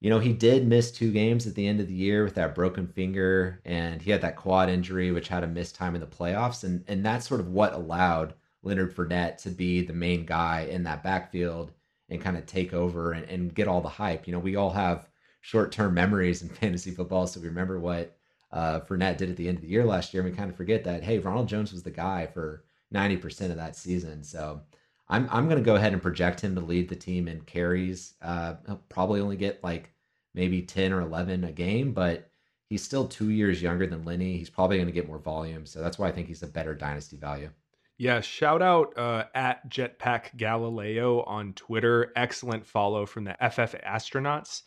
[0.02, 2.56] you know, he did miss two games at the end of the year with that
[2.56, 6.08] broken finger, and he had that quad injury, which had a missed time in the
[6.08, 10.68] playoffs, and and that's sort of what allowed Leonard Fournette to be the main guy
[10.70, 11.72] in that backfield
[12.10, 14.28] and kind of take over and, and get all the hype.
[14.28, 15.08] You know, we all have
[15.40, 18.18] short term memories in fantasy football, so we remember what
[18.52, 20.58] uh, Fournette did at the end of the year last year, and we kind of
[20.58, 24.62] forget that hey, Ronald Jones was the guy for ninety percent of that season, so.
[25.10, 28.14] I'm I'm gonna go ahead and project him to lead the team in carries.
[28.22, 29.92] Uh, he'll probably only get like
[30.34, 32.32] maybe ten or eleven a game, but
[32.72, 34.38] he's still two years younger than Lenny.
[34.38, 36.74] He's probably going to get more volume, so that's why I think he's a better
[36.74, 37.50] dynasty value.
[37.98, 42.14] Yeah, shout out uh, at Jetpack Galileo on Twitter.
[42.16, 44.64] Excellent follow from the FF Astronauts.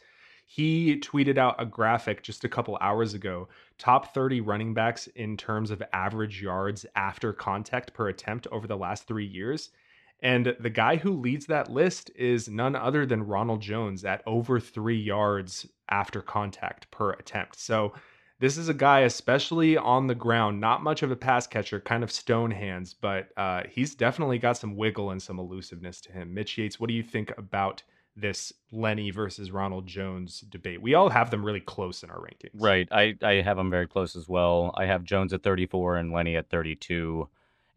[0.54, 5.36] He tweeted out a graphic just a couple hours ago top 30 running backs in
[5.36, 9.70] terms of average yards after contact per attempt over the last three years.
[10.20, 14.60] And the guy who leads that list is none other than Ronald Jones at over
[14.60, 17.58] three yards after contact per attempt.
[17.58, 17.92] So
[18.38, 22.04] this is a guy, especially on the ground, not much of a pass catcher, kind
[22.04, 26.32] of stone hands, but uh, he's definitely got some wiggle and some elusiveness to him.
[26.32, 27.82] Mitch Yates, what do you think about
[28.16, 30.81] this Lenny versus Ronald Jones debate?
[30.81, 32.50] We all have them really close in our rankings.
[32.55, 32.88] Right.
[32.90, 34.72] I, I have them very close as well.
[34.77, 37.29] I have Jones at 34 and Lenny at 32.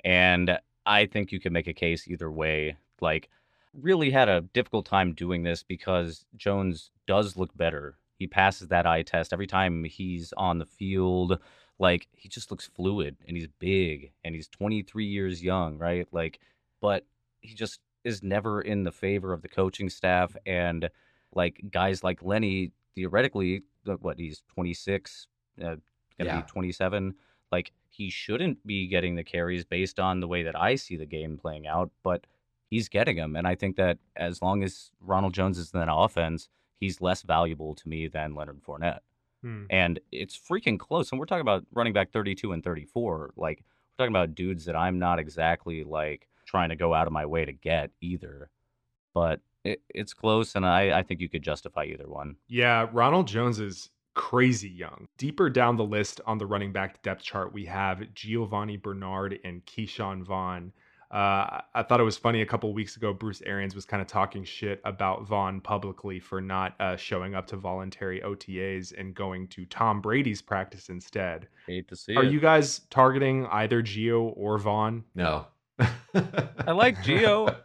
[0.04, 2.78] And I think you can make a case either way.
[3.02, 3.30] Like,
[3.73, 7.97] really had a difficult time doing this because Jones does look better.
[8.17, 11.39] He passes that eye test every time he's on the field.
[11.80, 16.08] Like, he just looks fluid and he's big and he's 23 years young, right?
[16.12, 16.39] Like,
[16.82, 17.06] but
[17.41, 20.36] he just is never in the favor of the coaching staff.
[20.45, 20.89] And
[21.33, 23.63] like guys like Lenny, theoretically,
[24.01, 25.27] what he's 26,
[25.60, 25.79] uh, gonna
[26.19, 26.41] yeah.
[26.41, 27.15] be 27.
[27.51, 31.05] Like, he shouldn't be getting the carries based on the way that I see the
[31.05, 32.25] game playing out, but
[32.69, 33.36] he's getting them.
[33.36, 37.21] And I think that as long as Ronald Jones is in that offense, he's less
[37.21, 38.99] valuable to me than Leonard Fournette.
[39.41, 39.63] Hmm.
[39.69, 41.12] And it's freaking close.
[41.12, 43.31] And we're talking about running back 32 and 34.
[43.38, 43.63] Like,
[43.97, 47.25] we're talking about dudes that I'm not exactly like trying to go out of my
[47.25, 48.49] way to get either.
[49.13, 52.38] But it, it's close, and I, I think you could justify either one.
[52.47, 55.07] Yeah, Ronald Jones is crazy young.
[55.17, 59.63] Deeper down the list on the running back depth chart, we have Giovani Bernard and
[59.65, 60.71] Ke'Shawn Vaughn.
[61.10, 63.13] Uh, I thought it was funny a couple weeks ago.
[63.13, 67.47] Bruce Arians was kind of talking shit about Vaughn publicly for not uh, showing up
[67.47, 71.47] to voluntary OTAs and going to Tom Brady's practice instead.
[71.65, 72.15] Hate to see.
[72.15, 72.31] Are it.
[72.31, 75.05] you guys targeting either Gio or Vaughn?
[75.15, 75.47] No.
[75.79, 77.55] I like Gio.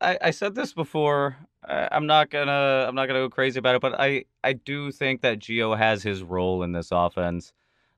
[0.00, 1.36] I, I said this before.
[1.66, 5.22] I'm not gonna I'm not gonna go crazy about it, but I I do think
[5.22, 7.52] that Gio has his role in this offense.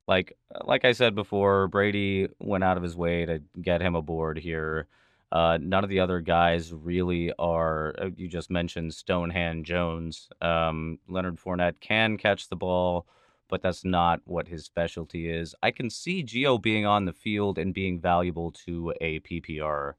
[0.08, 4.38] Like like I said before, Brady went out of his way to get him aboard
[4.38, 4.88] here.
[5.32, 7.94] Uh, none of the other guys really are.
[7.96, 10.28] Uh, you just mentioned Stonehand Jones.
[10.40, 13.06] Um, Leonard Fournette can catch the ball,
[13.50, 15.54] but that's not what his specialty is.
[15.62, 19.94] I can see Gio being on the field and being valuable to a PPR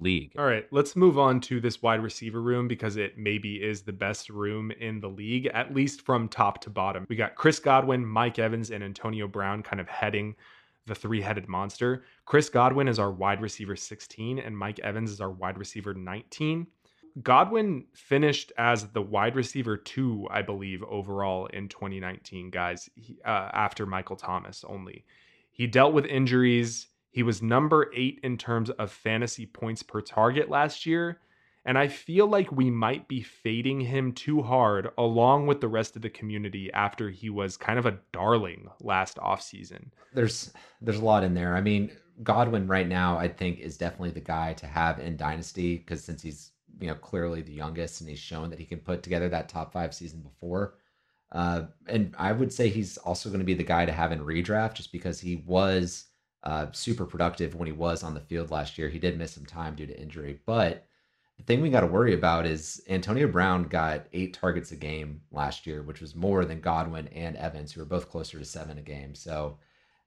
[0.00, 0.32] league.
[0.38, 3.92] All right, let's move on to this wide receiver room because it maybe is the
[3.92, 7.06] best room in the league, at least from top to bottom.
[7.08, 10.34] We got Chris Godwin, Mike Evans, and Antonio Brown kind of heading
[10.86, 12.04] the three headed monster.
[12.24, 16.66] Chris Godwin is our wide receiver 16, and Mike Evans is our wide receiver 19.
[17.22, 23.50] Godwin finished as the wide receiver two, I believe, overall in 2019, guys, he, uh,
[23.52, 25.04] after Michael Thomas only.
[25.50, 30.48] He dealt with injuries he was number eight in terms of fantasy points per target
[30.48, 31.18] last year.
[31.64, 35.94] And I feel like we might be fading him too hard along with the rest
[35.94, 39.90] of the community after he was kind of a darling last offseason.
[40.14, 41.54] There's there's a lot in there.
[41.54, 41.90] I mean,
[42.22, 46.22] Godwin right now I think is definitely the guy to have in dynasty because since
[46.22, 49.48] he's, you know, clearly the youngest and he's shown that he can put together that
[49.48, 50.74] top 5 season before.
[51.32, 54.20] Uh, and I would say he's also going to be the guy to have in
[54.20, 56.06] redraft just because he was
[56.42, 58.88] uh, super productive when he was on the field last year.
[58.88, 60.86] He did miss some time due to injury, but
[61.40, 65.22] the thing we got to worry about is Antonio Brown got eight targets a game
[65.32, 68.76] last year, which was more than Godwin and Evans, who are both closer to seven
[68.76, 69.14] a game.
[69.14, 69.56] So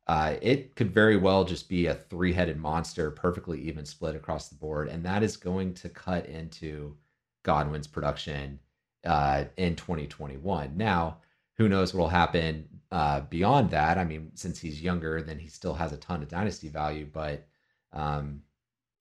[0.08, 4.50] uh, it could very well just be a three headed monster, perfectly even split across
[4.50, 4.90] the board.
[4.90, 6.98] And that is going to cut into
[7.44, 8.60] Godwin's production
[9.06, 10.76] uh, in 2021.
[10.76, 11.20] Now,
[11.58, 13.98] who knows what will happen uh, beyond that?
[13.98, 17.08] I mean, since he's younger, then he still has a ton of dynasty value.
[17.12, 17.48] But
[17.94, 18.42] um,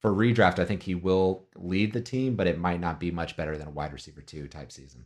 [0.01, 3.35] for redraft, I think he will lead the team, but it might not be much
[3.35, 5.05] better than a wide receiver two type season.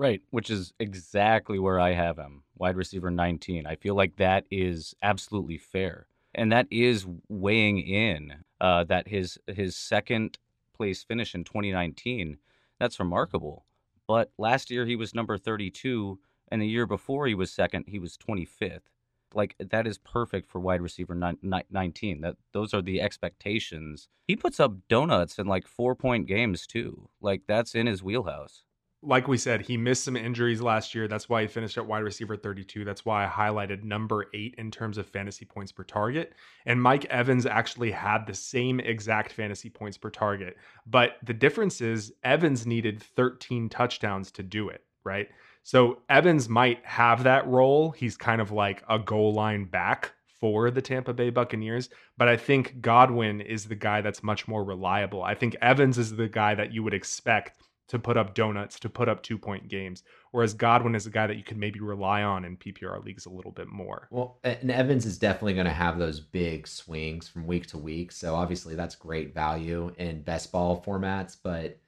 [0.00, 3.66] Right, which is exactly where I have him, wide receiver 19.
[3.66, 9.36] I feel like that is absolutely fair, and that is weighing in uh, that his
[9.46, 10.38] his second
[10.74, 12.38] place finish in 2019.
[12.78, 13.66] That's remarkable.
[14.08, 16.18] But last year he was number 32
[16.50, 18.88] and the year before he was second, he was 25th.
[19.34, 22.22] Like that is perfect for wide receiver 19.
[22.22, 24.08] That those are the expectations.
[24.26, 27.10] He puts up donuts in like four point games too.
[27.20, 28.64] Like that's in his wheelhouse.
[29.02, 31.08] Like we said, he missed some injuries last year.
[31.08, 32.84] That's why he finished at wide receiver 32.
[32.84, 36.34] That's why I highlighted number eight in terms of fantasy points per target.
[36.66, 40.56] And Mike Evans actually had the same exact fantasy points per target.
[40.86, 45.28] But the difference is Evans needed 13 touchdowns to do it, right?
[45.62, 47.92] So Evans might have that role.
[47.92, 52.36] He's kind of like a goal line back for the Tampa Bay Buccaneers, but I
[52.36, 55.22] think Godwin is the guy that's much more reliable.
[55.22, 57.58] I think Evans is the guy that you would expect
[57.90, 60.04] to put up donuts, to put up two point games.
[60.30, 63.30] Whereas Godwin is a guy that you can maybe rely on in PPR leagues a
[63.30, 64.06] little bit more.
[64.12, 68.12] Well, and Evans is definitely going to have those big swings from week to week.
[68.12, 71.36] So obviously that's great value in best ball formats.
[71.42, 71.80] But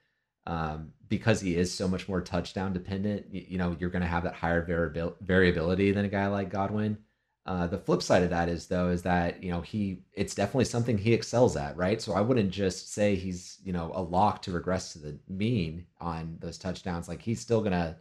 [0.45, 4.07] um, because he is so much more touchdown dependent, you, you know, you're going to
[4.07, 6.97] have that higher variabil- variability than a guy like Godwin.
[7.45, 10.65] Uh, the flip side of that is though is that you know he it's definitely
[10.65, 12.01] something he excels at, right?
[12.01, 15.85] So I wouldn't just say he's you know a lock to regress to the mean
[15.99, 17.09] on those touchdowns.
[17.09, 17.97] Like he's still gonna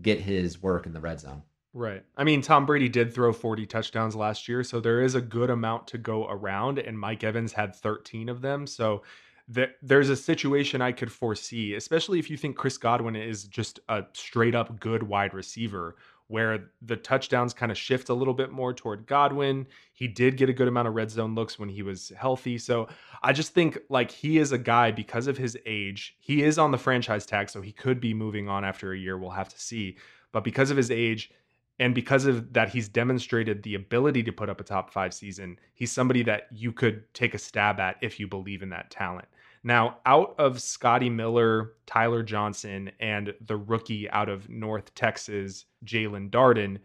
[0.00, 1.42] get his work in the red zone.
[1.74, 2.02] Right.
[2.16, 5.50] I mean, Tom Brady did throw 40 touchdowns last year, so there is a good
[5.50, 8.66] amount to go around, and Mike Evans had 13 of them.
[8.66, 9.02] So
[9.82, 14.04] there's a situation I could foresee, especially if you think Chris Godwin is just a
[14.12, 15.96] straight up good wide receiver
[16.28, 19.66] where the touchdowns kind of shift a little bit more toward Godwin.
[19.92, 22.58] He did get a good amount of red zone looks when he was healthy.
[22.58, 22.88] So
[23.22, 26.16] I just think like he is a guy because of his age.
[26.18, 29.16] He is on the franchise tag, so he could be moving on after a year.
[29.16, 29.96] We'll have to see.
[30.32, 31.30] But because of his age,
[31.78, 35.58] and because of that, he's demonstrated the ability to put up a top five season.
[35.74, 39.28] He's somebody that you could take a stab at if you believe in that talent.
[39.66, 46.30] Now, out of Scotty Miller, Tyler Johnson, and the rookie out of North Texas, Jaelon
[46.30, 46.78] Darden,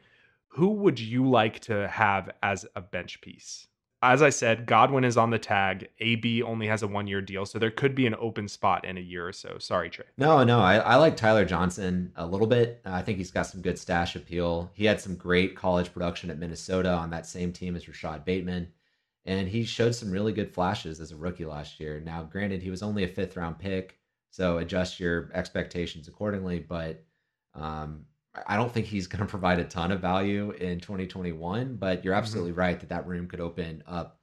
[0.47, 3.67] who would you like to have as a bench piece?
[4.01, 5.89] As I said, Godwin is on the tag.
[5.99, 8.97] AB only has a one year deal, so there could be an open spot in
[8.97, 9.59] a year or so.
[9.59, 10.07] Sorry, Trey.
[10.17, 12.81] No, no, I, I like Tyler Johnson a little bit.
[12.83, 14.71] Uh, I think he's got some good stash appeal.
[14.73, 18.69] He had some great college production at Minnesota on that same team as Rashod Bateman
[19.25, 21.99] and he showed some really good flashes as a rookie last year.
[21.99, 23.99] Now, granted, he was only a fifth round pick,
[24.31, 26.59] so adjust your expectations accordingly.
[26.59, 27.03] But
[27.53, 28.05] um,
[28.47, 31.75] I don't think he's going to provide a ton of value in 2021.
[31.75, 32.17] But you're mm-hmm.
[32.17, 32.59] absolutely mm-hmm.
[32.59, 34.19] right that that room could open up,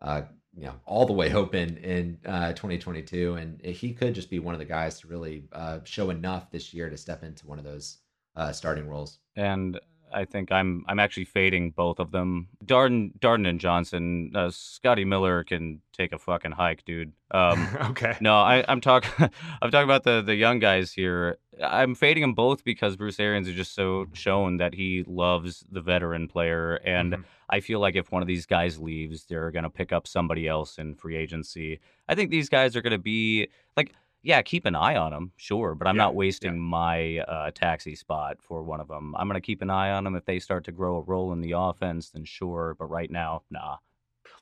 [0.00, 0.22] uh,
[0.54, 4.54] you know, all the way open in uh, 2022, and he could just be one
[4.54, 7.64] of the guys to really uh, show enough this year to step into one of
[7.64, 7.98] those
[8.36, 9.18] uh, starting roles.
[9.36, 9.78] And
[10.12, 12.48] I think I'm I'm actually fading both of them.
[12.64, 14.32] Darden Darden and Johnson.
[14.34, 17.12] Uh, Scotty Miller can take a fucking hike, dude.
[17.30, 18.16] Um, okay.
[18.20, 19.10] No, I, I'm talking
[19.62, 21.38] I'm talking about the the young guys here.
[21.62, 25.80] I'm fading them both because Bruce Arians has just so shown that he loves the
[25.80, 27.22] veteran player, and mm-hmm.
[27.48, 30.78] I feel like if one of these guys leaves, they're gonna pick up somebody else
[30.78, 31.80] in free agency.
[32.08, 35.74] I think these guys are gonna be like yeah, keep an eye on them, sure,
[35.74, 36.60] but I'm yeah, not wasting yeah.
[36.60, 39.14] my uh, taxi spot for one of them.
[39.16, 40.14] I'm going to keep an eye on them.
[40.14, 43.42] If they start to grow a role in the offense, then sure, but right now,
[43.50, 43.78] nah.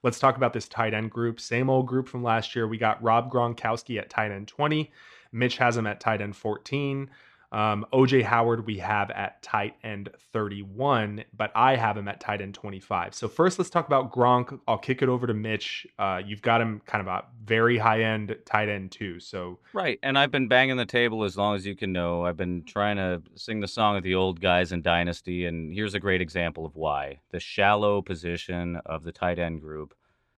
[0.03, 1.41] Let's talk about this tight end group.
[1.41, 2.69] Same old group from last year.
[2.69, 4.91] We got Rob Gronkowski at tight end 20.
[5.33, 7.11] Mitch has him at tight end 14.
[7.51, 12.43] Um, OJ Howard, we have at tight end 31, but I have him at tight
[12.43, 13.15] end 25.
[13.15, 14.61] So, first, let's talk about Gronk.
[14.69, 15.87] I'll kick it over to Mitch.
[15.99, 19.19] Uh, you've got him kind of a very high end tight end, too.
[19.19, 19.99] So, right.
[20.03, 22.27] And I've been banging the table as long as you can know.
[22.27, 25.47] I've been trying to sing the song of the old guys in Dynasty.
[25.47, 29.95] And here's a great example of why the shallow position of the tight end group.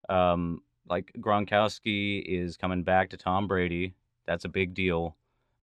[0.09, 3.95] Um, like Gronkowski is coming back to Tom Brady.
[4.27, 5.17] That's a big deal.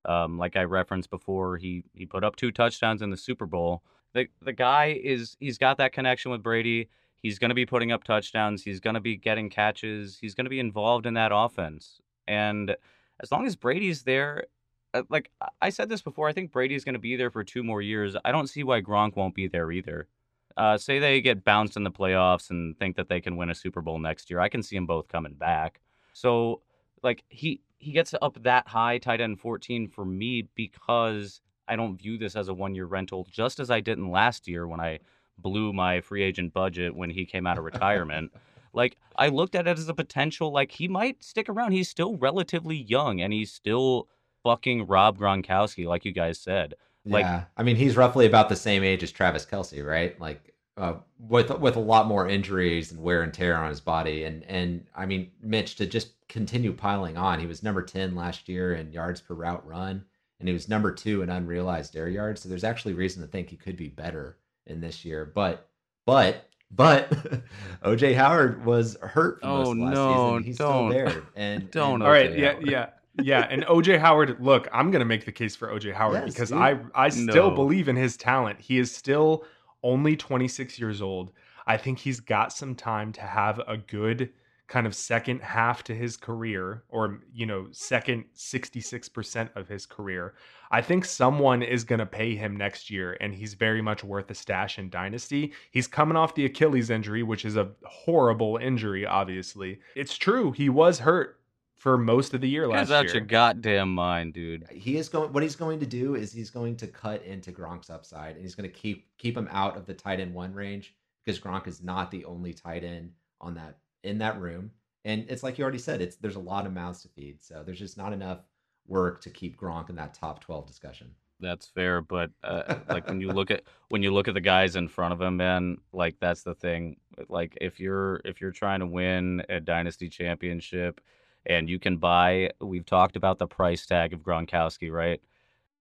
[0.08, 3.84] Um, like I referenced before, he he put up two touchdowns in the Super Bowl.
[4.14, 6.90] The the guy is he's got that connection with Brady.
[7.22, 8.64] He's going to be putting up touchdowns.
[8.64, 10.18] He's going to be getting catches.
[10.20, 12.00] He's going to be involved in that offense.
[12.28, 12.76] And
[13.20, 14.46] as long as Brady's there,
[14.94, 15.32] uh, like
[15.62, 18.16] I said this before, I think Brady's going to be there for two more years.
[18.24, 20.08] I don't see why Gronk won't be there either.
[20.56, 23.56] Uh, say they get bounced in the playoffs and think that they can win a
[23.56, 24.40] Super Bowl next year.
[24.40, 25.82] I can see them both coming back.
[26.14, 26.62] So,
[27.04, 31.98] like he he gets up that high, tight end 14 for me because I don't
[31.98, 35.00] view this as a one year rental, just as I didn't last year when I
[35.38, 38.32] blew my free agent budget when he came out of retirement.
[38.74, 41.72] like I looked at it as a potential, like he might stick around.
[41.72, 44.08] He's still relatively young and he's still
[44.44, 46.76] fucking Rob Gronkowski, like you guys said.
[47.06, 50.20] Like, yeah, I mean, he's roughly about the same age as Travis Kelce, right?
[50.20, 54.24] Like, uh, with with a lot more injuries and wear and tear on his body,
[54.26, 57.40] and and I mean, Mitch to just continue piling on.
[57.40, 60.04] He was number 10 last year in yards per route run,
[60.40, 62.42] and he was number two in unrealized air yards.
[62.42, 65.32] So there's actually reason to think he could be better in this year.
[65.34, 65.70] But,
[66.06, 67.10] but, but
[67.84, 70.44] OJ Howard was hurt for oh, most of last no, season.
[70.44, 70.92] He's don't.
[70.92, 71.24] still there.
[71.36, 71.94] And don't.
[71.96, 72.38] And all right.
[72.38, 72.60] Yeah.
[72.62, 72.90] Yeah.
[73.20, 76.34] yeah, and OJ Howard, look, I'm going to make the case for OJ Howard yes,
[76.34, 76.60] because dude.
[76.60, 77.56] I I still no.
[77.56, 78.60] believe in his talent.
[78.60, 79.44] He is still
[79.88, 81.32] only 26 years old.
[81.66, 84.32] I think he's got some time to have a good
[84.68, 90.34] kind of second half to his career, or, you know, second 66% of his career,
[90.70, 94.30] I think someone is going to pay him next year, and he's very much worth
[94.30, 95.54] a stash in Dynasty.
[95.72, 99.80] He's coming off the Achilles injury, which is a horrible injury, obviously.
[99.96, 100.52] It's true.
[100.52, 101.37] He was hurt
[101.78, 104.68] for most of the year last Get out your goddamn mind, dude.
[104.72, 105.32] He is going.
[105.32, 108.56] What he's going to do is he's going to cut into Gronk's upside, and he's
[108.56, 111.84] going to keep keep him out of the tight end one range because Gronk is
[111.84, 114.72] not the only tight end on that in that room.
[115.06, 117.64] And it's like you already said, it's there's a lot of mouths to feed, so
[117.64, 118.40] there's just not enough
[118.88, 121.12] work to keep Gronk in that top twelve discussion.
[121.40, 124.76] That's fair, but uh, like when you look at when you look at the guys
[124.76, 126.98] in front of him, man, like that's the thing.
[127.30, 131.02] Like if you're if you're trying to win a dynasty championship,
[131.48, 135.22] and you can buy, we've talked about the price tag of Gronkowski, right?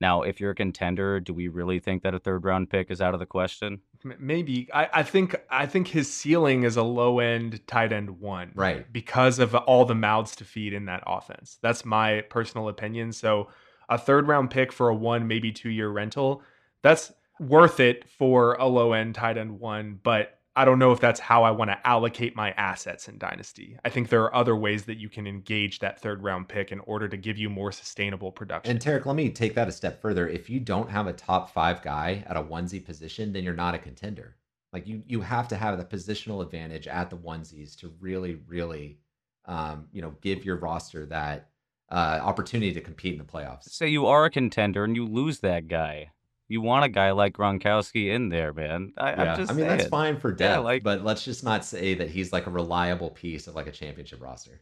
[0.01, 3.01] Now, if you're a contender, do we really think that a third round pick is
[3.01, 3.81] out of the question?
[4.19, 8.53] Maybe I, I think I think his ceiling is a low end tight end one,
[8.55, 8.93] Right.
[8.93, 11.59] Because of all the mouths to feed in that offense.
[11.63, 13.13] That's my personal opinion.
[13.13, 13.49] So
[13.89, 16.43] a third round pick for a one, maybe two year rental,
[16.83, 19.99] that's worth it for a low end tight end one.
[20.03, 23.77] But I don't know if that's how I want to allocate my assets in Dynasty.
[23.85, 26.81] I think there are other ways that you can engage that third round pick in
[26.81, 28.71] order to give you more sustainable production.
[28.71, 30.27] And Tarek, let me take that a step further.
[30.27, 33.75] If you don't have a top five guy at a onesie position, then you're not
[33.75, 34.37] a contender.
[34.73, 38.99] Like you, you have to have the positional advantage at the onesies to really, really,
[39.45, 41.51] um, you know, give your roster that
[41.91, 43.65] uh, opportunity to compete in the playoffs.
[43.65, 46.13] Say you are a contender and you lose that guy.
[46.49, 48.93] You want a guy like Gronkowski in there, man.
[48.97, 51.43] I, Yeah, I'm just I mean that's fine for Yeah, depth, like- but let's just
[51.43, 54.61] not say that he's like a reliable piece of like a championship roster.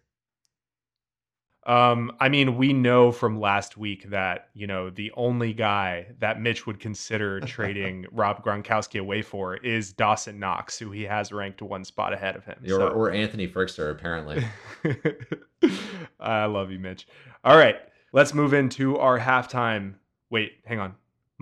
[1.66, 6.38] Um, I mean, we know from last week that you know the only guy that
[6.40, 11.62] Mitch would consider trading Rob Gronkowski away for is Dawson Knox, who he has ranked
[11.62, 12.58] one spot ahead of him.
[12.64, 14.44] Or, So- or Anthony Firkser, apparently.
[16.20, 17.06] I love you, Mitch.
[17.44, 17.76] All right,
[18.12, 19.94] let's move into our halftime.
[20.28, 20.94] Wait, hang on.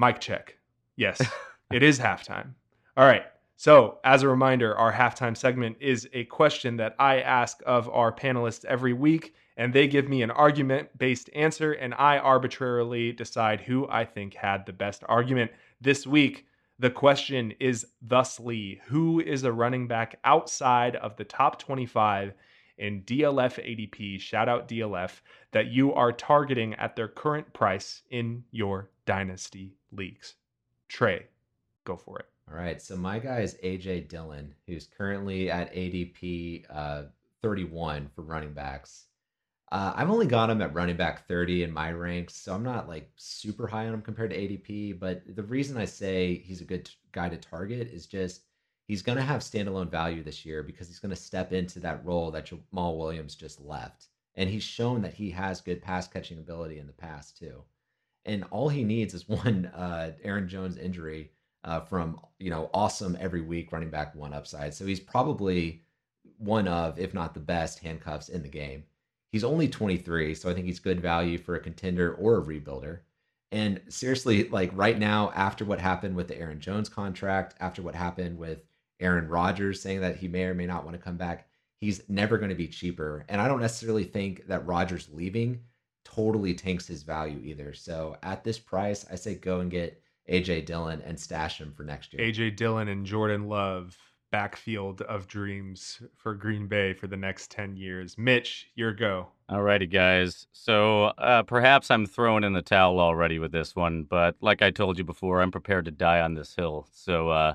[0.03, 0.57] Mic check.
[0.97, 1.23] Yes,
[1.73, 2.55] it is halftime.
[2.97, 3.23] All right.
[3.57, 8.13] So, as a reminder, our halftime segment is a question that I ask of our
[8.13, 13.61] panelists every week, and they give me an argument based answer, and I arbitrarily decide
[13.61, 15.53] who I think had the best argument.
[15.81, 16.47] This week,
[16.81, 22.33] the question is thusly Who is a running back outside of the top 25
[22.79, 24.21] in DLF ADP?
[24.21, 25.21] Shout out DLF
[25.53, 30.35] that you are targeting at their current price in your dynasty leagues.
[30.89, 31.27] Trey,
[31.85, 32.27] go for it.
[32.51, 37.05] All right, so my guy is AJ Dillon, who's currently at ADP uh,
[37.41, 39.07] 31 for running backs.
[39.71, 42.89] Uh, I've only got him at running back 30 in my ranks, so I'm not
[42.89, 45.01] like super high on him compared to ADP.
[45.01, 48.43] But the reason I say he's a good t- guy to target is just
[48.87, 52.05] he's going to have standalone value this year because he's going to step into that
[52.05, 54.09] role that Jamaal Williams just left.
[54.35, 57.63] And he's shown that he has good pass catching ability in the past, too.
[58.25, 61.31] And all he needs is one uh, Aaron Jones injury
[61.65, 64.75] uh, from you know awesome every week running back one upside.
[64.75, 65.83] So he's probably
[66.39, 68.85] one of, if not the best, handcuffs in the game.
[69.31, 73.01] He's only 23, so I think he's good value for a contender or a rebuilder.
[73.51, 77.95] And seriously, like right now, after what happened with the Aaron Jones contract, after what
[77.95, 78.65] happened with
[79.01, 81.47] Aaron Rodgers saying that he may or may not want to come back,
[81.79, 83.25] he's never going to be cheaper.
[83.29, 85.61] And I don't necessarily think that Rodgers leaving
[86.05, 87.73] totally tanks his value either.
[87.75, 91.85] So at this price, I say go and get AJ Dillon and stash him for
[91.85, 92.27] next year.
[92.27, 93.97] AJ Dillon and Jordan Love,
[94.31, 98.17] backfield of dreams for Green Bay for the next 10 years.
[98.17, 99.29] Mitch, your go.
[99.51, 100.47] Alrighty, guys.
[100.53, 104.71] So uh, perhaps I'm throwing in the towel already with this one, but like I
[104.71, 106.89] told you before, I'm prepared to die on this hill.
[106.93, 107.55] So, uh,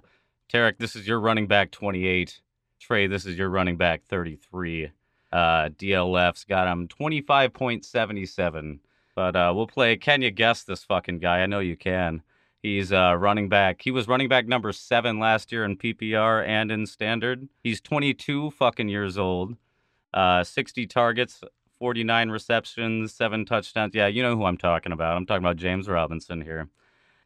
[0.52, 2.42] Tarek, this is your running back 28.
[2.80, 4.92] Trey, this is your running back 33.
[5.32, 8.80] Uh, DLF's got him 25.77.
[9.16, 9.98] But uh, we'll play.
[9.98, 11.40] Can you guess this fucking guy?
[11.40, 12.22] I know you can.
[12.62, 13.82] He's uh, running back.
[13.82, 17.48] He was running back number seven last year in PPR and in standard.
[17.64, 19.56] He's 22 fucking years old.
[20.14, 21.42] Uh, 60 targets,
[21.80, 23.96] 49 receptions, seven touchdowns.
[23.96, 25.18] Yeah, you know who I'm talking about.
[25.18, 26.70] I'm talking about James Robinson here.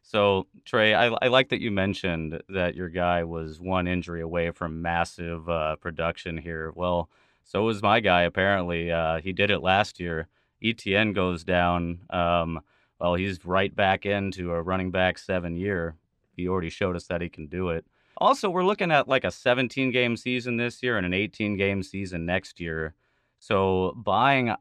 [0.02, 4.50] So, Trey, I, I like that you mentioned that your guy was one injury away
[4.50, 6.72] from massive uh, production here.
[6.74, 7.08] Well,
[7.52, 8.90] so was my guy, apparently.
[8.90, 10.26] Uh, he did it last year.
[10.64, 11.98] ETN goes down.
[12.08, 12.62] Um,
[12.98, 15.96] well, he's right back into a running back seven year.
[16.34, 17.84] He already showed us that he can do it.
[18.16, 21.82] Also, we're looking at like a 17 game season this year and an 18 game
[21.82, 22.94] season next year.
[23.38, 24.54] So buying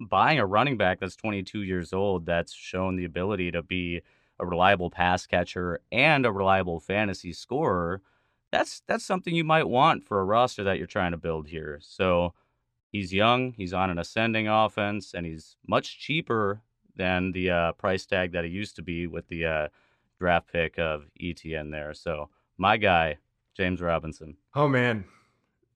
[0.00, 4.00] buying a running back that's 22 years old that's shown the ability to be
[4.40, 8.00] a reliable pass catcher and a reliable fantasy scorer,
[8.50, 11.78] that's that's something you might want for a roster that you're trying to build here.
[11.82, 12.34] So
[12.90, 16.62] He's young, he's on an ascending offense, and he's much cheaper
[16.96, 19.68] than the uh, price tag that he used to be with the uh,
[20.18, 21.92] draft pick of ETN there.
[21.92, 23.18] So my guy,
[23.54, 24.36] James Robinson.
[24.54, 25.04] Oh man,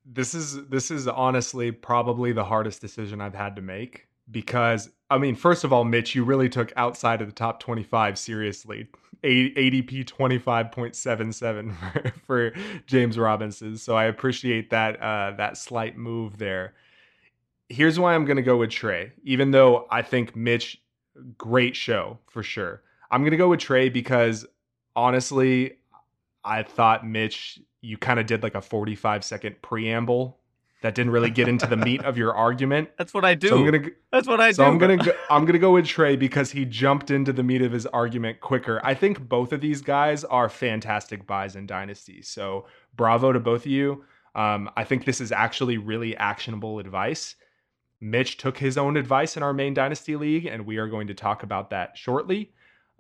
[0.07, 5.19] this is this is honestly probably the hardest decision I've had to make because I
[5.19, 8.89] mean, first of all, Mitch, you really took outside of the top 25 seriously.
[9.25, 12.53] ADP 25.77 for,
[12.87, 13.77] James Robinson.
[13.77, 16.75] So I appreciate that uh, that slight move there.
[17.69, 20.81] Here's why I'm going to go with Trey, even though I think Mitch,
[21.39, 22.83] great show for sure.
[23.11, 24.45] I'm going to go with Trey because
[24.95, 25.79] honestly,
[26.45, 30.39] I thought Mitch, you kind of did like a 45 second preamble
[30.83, 32.91] that didn't really get into the meat of your argument.
[32.99, 33.49] That's what I do.
[33.49, 33.89] So I'm gonna.
[34.11, 34.67] That's what I so do.
[34.67, 34.97] So I'm gonna.
[34.99, 38.41] Go, I'm gonna go with Trey because he jumped into the meat of his argument
[38.41, 38.81] quicker.
[38.85, 42.21] I think both of these guys are fantastic buys in Dynasty.
[42.23, 44.05] So bravo to both of you.
[44.35, 47.37] Um, I think this is actually really actionable advice.
[48.01, 51.15] Mitch took his own advice in our main Dynasty League, and we are going to
[51.15, 52.53] talk about that shortly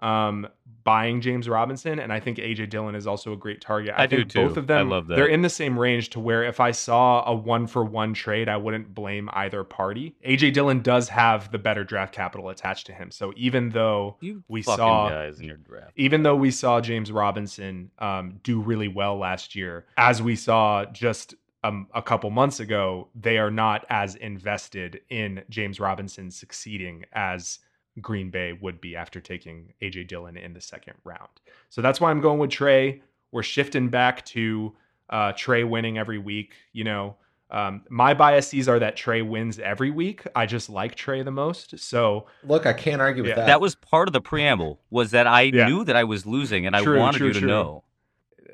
[0.02, 0.48] um,
[0.84, 3.94] buying James Robinson, and I think AJ Dillon is also a great target.
[3.96, 4.48] I, I think do too.
[4.48, 4.88] both of them.
[4.88, 5.14] I love that.
[5.14, 8.48] They're in the same range to where if I saw a one for one trade,
[8.48, 10.16] I wouldn't blame either party.
[10.26, 14.42] AJ Dillon does have the better draft capital attached to him, so even though you
[14.48, 15.92] we saw- guys in your draft.
[15.96, 20.84] even though we saw James Robinson um, do really well last year, as we saw
[20.86, 21.34] just
[21.64, 27.60] um, a couple months ago, they are not as invested in James Robinson succeeding as
[28.00, 31.28] Green Bay would be after taking AJ Dillon in the second round.
[31.68, 33.02] So that's why I'm going with Trey.
[33.32, 34.74] We're shifting back to
[35.10, 36.54] uh, Trey winning every week.
[36.72, 37.16] You know,
[37.50, 40.22] um, my biases are that Trey wins every week.
[40.34, 41.78] I just like Trey the most.
[41.78, 43.36] So Look, I can't argue with Yeah.
[43.36, 43.46] that.
[43.46, 44.80] That was part of the preamble.
[44.90, 45.66] Was that I Yeah.
[45.68, 47.48] knew that I was losing, and True, I wanted true, you to true.
[47.48, 47.84] know.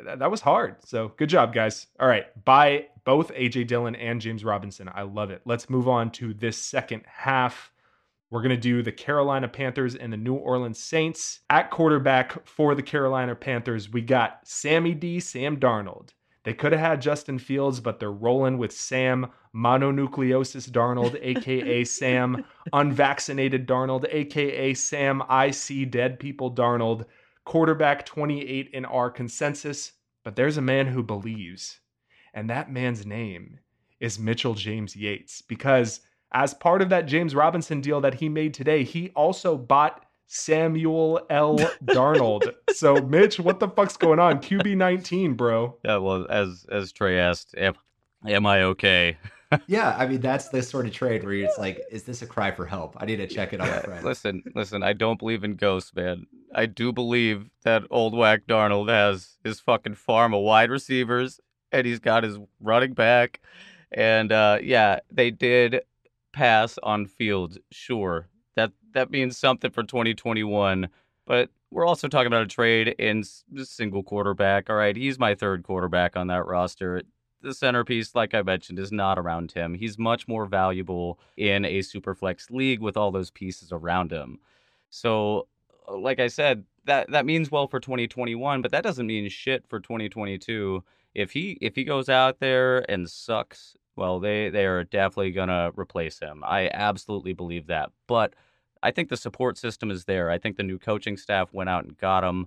[0.05, 0.77] that, that was hard.
[0.85, 1.87] So good job, guys.
[1.99, 4.89] All right, buy both AJ Dillon and James Robinson.
[4.93, 5.43] I love it.
[5.45, 7.73] Let's move on to this second half.
[8.31, 11.41] We're going to do the Carolina Panthers and the New Orleans Saints.
[11.49, 16.11] At quarterback for the Carolina Panthers, we got Sammy D, Sam Darnold.
[16.45, 22.45] They could have had Justin Fields, but they're rolling with Sam mononucleosis Darnold, aka Sam
[22.73, 27.07] unvaccinated Darnold, aka Sam I see dead people Darnold
[27.45, 31.81] quarterback 28 in our consensus, but there's a man who believes,
[32.35, 33.59] and that man's name
[34.01, 35.41] is Mitchell James Yates.
[35.41, 36.01] Because
[36.33, 41.21] as part of that James Robinson deal that he made today, he also bought Samuel
[41.31, 41.59] L.
[41.85, 42.55] Darnold.
[42.73, 44.41] so, Mitch, what the fuck's going on?
[44.41, 45.77] QB 19, bro.
[45.85, 47.75] Yeah, well, as as Trey asked, am,
[48.27, 49.17] am I okay?
[49.67, 52.51] yeah, I mean that's the sort of trade where it's like, is this a cry
[52.51, 52.97] for help?
[52.99, 54.05] I need to check it on a friend.
[54.05, 56.27] Listen, listen, I don't believe in ghosts, man.
[56.55, 61.41] I do believe that old whack Darnold has his fucking farm of wide receivers
[61.73, 63.41] and he's got his running back.
[63.91, 65.81] And uh yeah, they did
[66.39, 68.29] pass on Fields, sure.
[68.55, 70.89] That that means something for 2021,
[71.27, 74.71] but we're also talking about a trade in single quarterback.
[74.71, 77.03] All right, he's my third quarterback on that roster
[77.43, 79.75] the centerpiece, like I mentioned, is not around him.
[79.75, 84.41] He's much more valuable in a superflex league with all those pieces around him.
[84.91, 85.47] So,
[85.89, 89.65] uh, like I said, that that means well for 2021, but that doesn't mean shit
[89.69, 90.83] for 2022.
[91.19, 95.73] If he if he goes out there and sucks, well, they they are definitely gonna
[95.77, 96.45] replace him.
[96.45, 97.91] I absolutely believe that.
[98.07, 98.35] But
[98.83, 100.31] I think the support system is there.
[100.31, 102.47] I think the new coaching staff went out and got him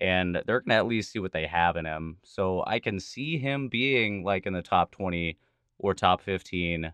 [0.00, 2.18] and they're to at least see what they have in him.
[2.22, 5.36] So I can see him being like in the top 20
[5.78, 6.92] or top 15,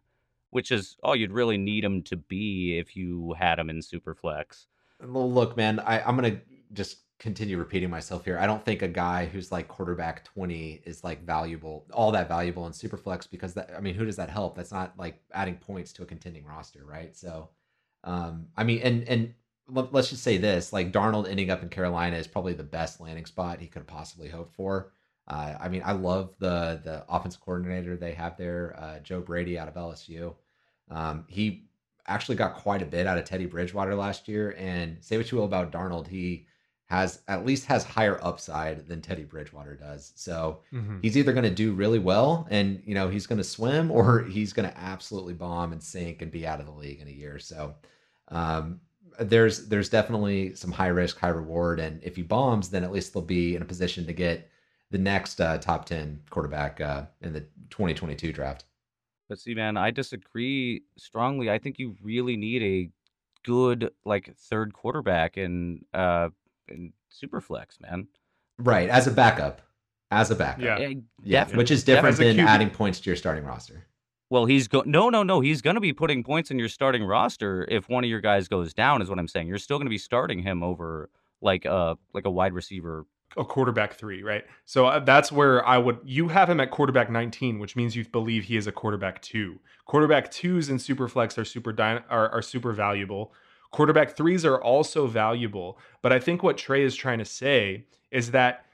[0.51, 4.66] which is all you'd really need him to be if you had him in Superflex.
[5.03, 6.41] Well, look, man, I, I'm gonna
[6.72, 8.39] just continue repeating myself here.
[8.39, 12.66] I don't think a guy who's like quarterback 20 is like valuable, all that valuable
[12.66, 13.71] in Superflex because that.
[13.77, 14.57] I mean, who does that help?
[14.57, 17.16] That's not like adding points to a contending roster, right?
[17.16, 17.51] So,
[18.05, 19.35] um, I mean, and and
[19.69, 23.01] let- let's just say this: like Darnold ending up in Carolina is probably the best
[23.01, 24.93] landing spot he could possibly hope for.
[25.27, 29.59] Uh, I mean, I love the the offensive coordinator they have there, uh, Joe Brady
[29.59, 30.35] out of LSU.
[30.91, 31.69] Um, he
[32.09, 34.55] actually got quite a bit out of Teddy Bridgewater last year.
[34.59, 36.47] And say what you will about Darnold, he
[36.89, 40.12] has at least has higher upside than Teddy Bridgewater does.
[40.16, 41.03] So Mhm.
[41.03, 44.24] he's either going to do really well and you know he's going to swim, or
[44.24, 47.12] he's going to absolutely bomb and sink and be out of the league in a
[47.12, 47.39] year.
[47.39, 47.76] So
[48.28, 48.80] um,
[49.20, 53.12] there's there's definitely some high risk, high reward, and if he bombs, then at least
[53.12, 54.49] they'll be in a position to get
[54.91, 58.64] the next uh, top ten quarterback uh, in the 2022 draft.
[59.28, 61.51] But see, man, I disagree strongly.
[61.51, 62.91] I think you really need a
[63.45, 66.28] good like third quarterback and uh
[66.71, 68.09] in Superflex, man.
[68.59, 69.62] Right, as a backup,
[70.11, 70.62] as a backup.
[70.64, 70.79] Yeah.
[70.79, 73.87] Eh, Yeah, which is different than adding points to your starting roster.
[74.31, 75.41] Well, he's go no, no, no.
[75.41, 78.47] He's going to be putting points in your starting roster if one of your guys
[78.49, 79.01] goes down.
[79.01, 79.47] Is what I'm saying.
[79.49, 81.09] You're still going to be starting him over
[81.41, 83.07] like a like a wide receiver
[83.37, 84.45] a quarterback three, right?
[84.64, 85.99] So uh, that's where I would.
[86.05, 89.61] You have him at quarterback 19, which means you believe he is a quarterback two.
[89.87, 93.33] Quarterback twos in Superflex are super dy- are, are super valuable.
[93.71, 98.31] Quarterback threes are also valuable, but I think what Trey is trying to say is
[98.31, 98.64] that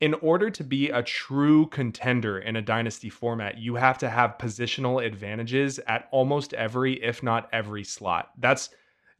[0.00, 4.38] in order to be a true contender in a dynasty format, you have to have
[4.38, 8.30] positional advantages at almost every, if not every slot.
[8.38, 8.70] That's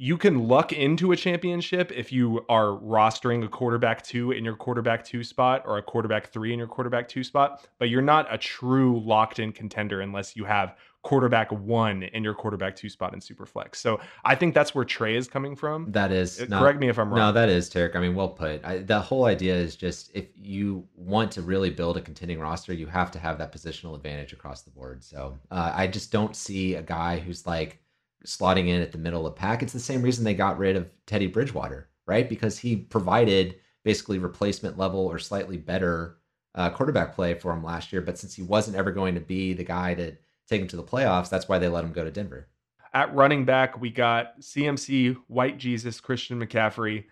[0.02, 4.56] you can luck into a championship if you are rostering a quarterback two in your
[4.56, 8.26] quarterback two spot or a quarterback three in your quarterback two spot, but you're not
[8.32, 13.14] a true locked in contender unless you have quarterback one in your quarterback two spot
[13.14, 13.76] in Superflex.
[13.76, 15.90] So I think that's where Trey is coming from.
[15.92, 16.40] That is.
[16.40, 17.18] Uh, no, correct me if I'm wrong.
[17.18, 17.96] No, that is, Tarek.
[17.96, 18.64] I mean, well put.
[18.64, 22.72] I, the whole idea is just if you want to really build a contending roster,
[22.72, 25.02] you have to have that positional advantage across the board.
[25.02, 27.78] So uh, I just don't see a guy who's like,
[28.26, 29.62] slotting in at the middle of the pack.
[29.62, 32.28] It's the same reason they got rid of Teddy Bridgewater, right?
[32.28, 36.18] Because he provided basically replacement level or slightly better
[36.54, 38.02] uh, quarterback play for him last year.
[38.02, 40.18] But since he wasn't ever going to be the guy to
[40.50, 42.48] take him to the playoffs, that's why they let him go to Denver.
[42.92, 47.04] At running back, we got CMC, White Jesus, Christian McCaffrey.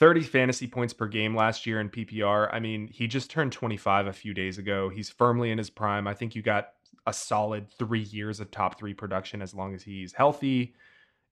[0.00, 2.48] 30 fantasy points per game last year in PPR.
[2.52, 4.88] I mean, he just turned 25 a few days ago.
[4.88, 6.08] He's firmly in his prime.
[6.08, 6.70] I think you got
[7.06, 10.74] a solid three years of top three production as long as he's healthy.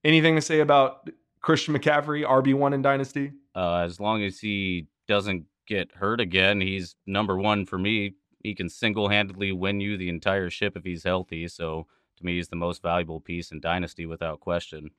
[0.04, 1.10] Anything to say about
[1.40, 3.32] Christian McCaffrey, RB1 in Dynasty?
[3.54, 8.14] Uh, as long as he doesn't get hurt again, he's number one for me.
[8.43, 11.49] He can single handedly win you the entire ship if he's healthy.
[11.49, 11.86] So
[12.16, 14.90] to me, he's the most valuable piece in Dynasty without question.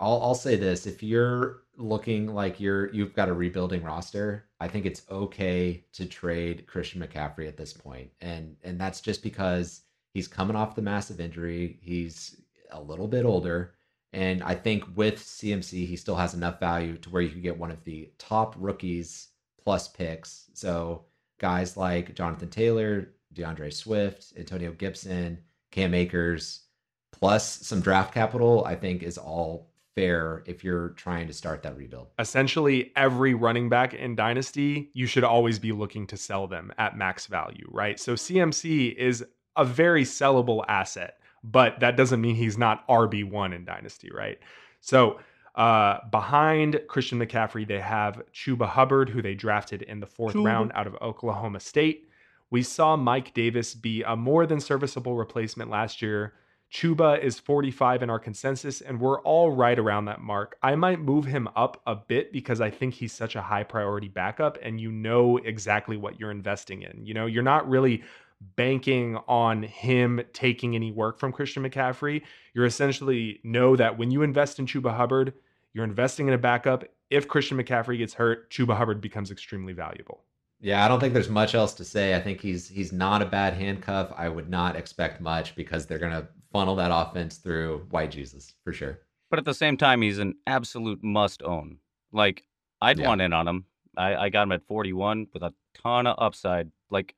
[0.00, 4.68] I'll I'll say this: if you're looking like you're you've got a rebuilding roster, I
[4.68, 9.82] think it's okay to trade Christian McCaffrey at this point, and and that's just because
[10.14, 11.78] he's coming off the massive injury.
[11.82, 12.40] He's
[12.70, 13.74] a little bit older,
[14.12, 17.58] and I think with CMC, he still has enough value to where you could get
[17.58, 19.28] one of the top rookies
[19.62, 20.50] plus picks.
[20.54, 21.04] So
[21.40, 25.38] guys like Jonathan Taylor, DeAndre Swift, Antonio Gibson,
[25.72, 26.66] Cam Akers,
[27.10, 31.76] plus some draft capital, I think is all fair if you're trying to start that
[31.76, 32.08] rebuild.
[32.18, 36.96] Essentially, every running back in Dynasty, you should always be looking to sell them at
[36.96, 37.98] max value, right?
[37.98, 39.24] So CMC is
[39.56, 44.38] a very sellable asset, but that doesn't mean he's not RB1 in Dynasty, right?
[44.80, 45.18] So
[45.54, 50.44] uh, behind Christian McCaffrey, they have Chuba Hubbard, who they drafted in the fourth Chuba.
[50.44, 52.08] round out of Oklahoma State.
[52.50, 56.34] We saw Mike Davis be a more than serviceable replacement last year
[56.70, 60.56] Chuba is 45 in our consensus, and we're all right around that mark.
[60.62, 64.06] I might move him up a bit because I think he's such a high priority
[64.06, 67.04] backup, and you know exactly what you're investing in.
[67.04, 68.04] You know, you're not really
[68.40, 72.22] banking on him taking any work from Christian McCaffrey.
[72.54, 75.34] You're essentially know that when you invest in Chuba Hubbard,
[75.72, 76.84] you're investing in a backup.
[77.10, 80.24] If Christian McCaffrey gets hurt, Chuba Hubbard becomes extremely valuable.
[80.60, 82.14] Yeah, I don't think there's much else to say.
[82.14, 84.12] I think he's he's not a bad handcuff.
[84.16, 88.72] I would not expect much because they're gonna funnel that offense through White Jesus for
[88.72, 89.00] sure.
[89.30, 91.78] But at the same time, he's an absolute must own.
[92.12, 92.44] Like
[92.82, 93.08] I'd yeah.
[93.08, 93.64] want in on him.
[93.96, 96.70] I, I got him at 41 with a ton of upside.
[96.90, 97.14] Like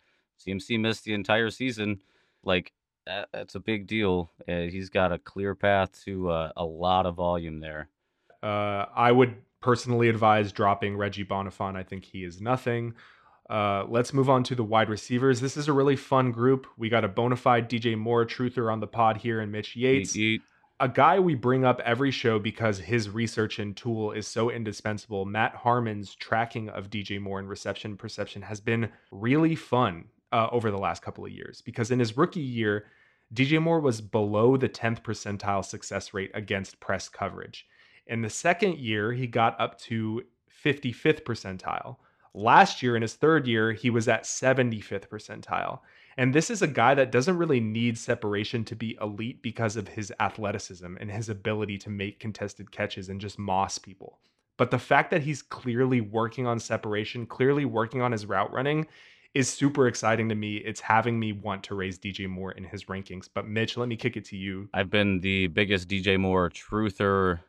[0.46, 2.02] CMC missed the entire season.
[2.44, 2.72] Like
[3.06, 4.30] that, that's a big deal.
[4.48, 7.88] Uh, he's got a clear path to uh, a lot of volume there.
[8.42, 11.76] Uh, I would personally advise dropping Reggie Bonnafon.
[11.76, 12.94] I think he is nothing.
[13.48, 15.40] Uh, let's move on to the wide receivers.
[15.40, 16.66] This is a really fun group.
[16.76, 20.16] We got a bona fide DJ Moore truther on the pod here and Mitch Yates.
[20.16, 20.42] Eat, eat.
[20.80, 25.24] A guy we bring up every show because his research and tool is so indispensable.
[25.24, 30.70] Matt Harmon's tracking of DJ Moore and reception perception has been really fun uh, over
[30.70, 32.86] the last couple of years because in his rookie year,
[33.32, 37.66] DJ Moore was below the 10th percentile success rate against press coverage.
[38.06, 40.22] In the second year, he got up to
[40.64, 41.96] 55th percentile.
[42.34, 45.80] Last year, in his third year, he was at 75th percentile.
[46.16, 49.88] And this is a guy that doesn't really need separation to be elite because of
[49.88, 54.18] his athleticism and his ability to make contested catches and just moss people.
[54.58, 58.86] But the fact that he's clearly working on separation, clearly working on his route running,
[59.34, 60.56] is super exciting to me.
[60.56, 63.28] It's having me want to raise DJ Moore in his rankings.
[63.32, 64.68] But Mitch, let me kick it to you.
[64.74, 67.40] I've been the biggest DJ Moore truther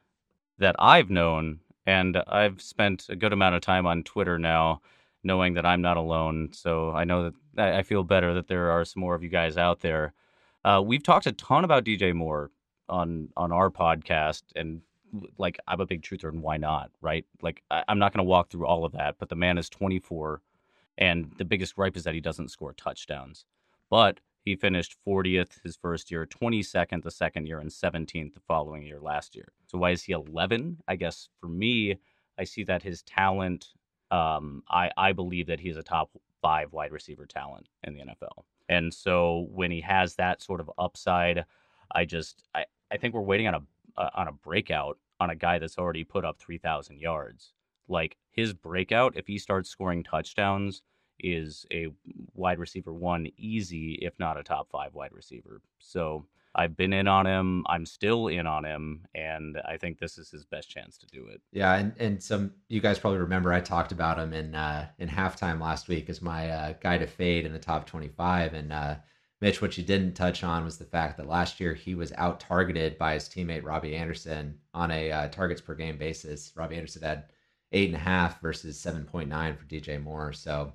[0.60, 4.82] that I've known and I've spent a good amount of time on Twitter now,
[5.24, 6.50] knowing that I'm not alone.
[6.54, 9.58] So I know that I feel better that there are some more of you guys
[9.58, 10.14] out there.
[10.64, 12.52] Uh, we've talked a ton about DJ Moore
[12.88, 14.82] on on our podcast, and
[15.38, 16.92] like I'm a big truther, and why not?
[17.02, 17.26] Right?
[17.42, 19.70] Like I, I'm not going to walk through all of that, but the man is
[19.70, 20.42] 24,
[20.98, 23.46] and the biggest gripe is that he doesn't score touchdowns.
[23.90, 28.84] But He finished 40th his first year, 22nd the second year, and 17th the following
[28.84, 29.54] year last year.
[29.68, 30.80] So why is he 11?
[30.88, 31.98] I guess for me,
[32.38, 33.68] I see that his talent.
[34.12, 38.44] Um, I I believe that he's a top five wide receiver talent in the NFL,
[38.70, 41.46] and so when he has that sort of upside,
[41.96, 43.62] I just I, I think we're waiting on a
[43.98, 47.54] uh, on a breakout on a guy that's already put up 3,000 yards.
[47.88, 50.82] Like his breakout, if he starts scoring touchdowns,
[51.20, 51.88] is a
[52.34, 55.62] wide receiver one easy, if not a top five wide receiver.
[55.80, 56.26] So
[56.56, 57.66] I've been in on him.
[57.68, 61.28] I'm still in on him, and I think this is his best chance to do
[61.28, 61.42] it.
[61.52, 65.10] Yeah, and and some you guys probably remember I talked about him in uh, in
[65.10, 68.96] halftime last week as my uh, guy to fade in the top 25, and uh,
[69.42, 72.40] Mitch, what you didn't touch on was the fact that last year he was out
[72.40, 76.54] targeted by his teammate Robbie Anderson on a uh, targets per game basis.
[76.56, 77.26] Robbie Anderson had
[77.74, 80.32] eight and a half versus 7.9 for DJ Moore.
[80.34, 80.74] So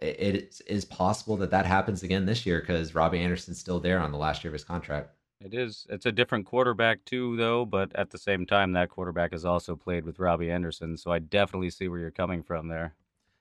[0.00, 4.00] it, it is possible that that happens again this year because Robbie Anderson's still there
[4.00, 5.10] on the last year of his contract.
[5.40, 5.86] It is.
[5.88, 7.64] It's a different quarterback too, though.
[7.64, 11.18] But at the same time, that quarterback has also played with Robbie Anderson, so I
[11.18, 12.94] definitely see where you're coming from there.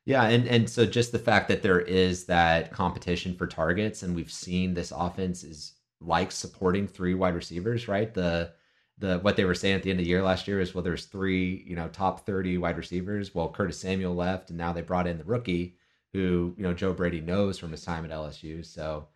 [0.05, 4.15] Yeah, and and so just the fact that there is that competition for targets, and
[4.15, 8.13] we've seen this offense is like supporting three wide receivers, right?
[8.13, 8.53] The
[8.99, 10.83] the what they were saying at the end of the year last year is well,
[10.83, 13.33] there's three you know top thirty wide receivers.
[13.33, 15.75] Well, Curtis Samuel left, and now they brought in the rookie
[16.13, 18.65] who you know Joe Brady knows from his time at LSU.
[18.65, 19.07] So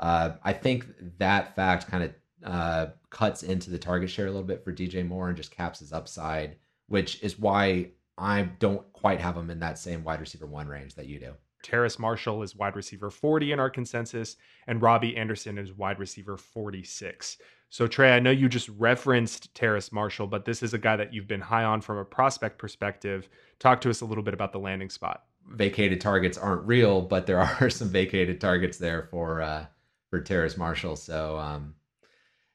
[0.00, 0.86] uh, I think
[1.18, 2.14] that fact kind of
[2.44, 5.80] uh, cuts into the target share a little bit for DJ Moore and just caps
[5.80, 6.56] his upside,
[6.88, 10.94] which is why I don't quite have him in that same wide receiver one range
[10.94, 11.34] that you do.
[11.62, 14.36] Terrace Marshall is wide receiver 40 in our consensus,
[14.66, 17.38] and Robbie Anderson is wide receiver 46.
[17.72, 21.14] So, Trey, I know you just referenced Terrace Marshall, but this is a guy that
[21.14, 23.30] you've been high on from a prospect perspective.
[23.60, 25.24] Talk to us a little bit about the landing spot.
[25.48, 29.64] Vacated targets aren't real, but there are some vacated targets there for uh,
[30.10, 30.96] for Terrace Marshall.
[30.96, 31.74] So, um,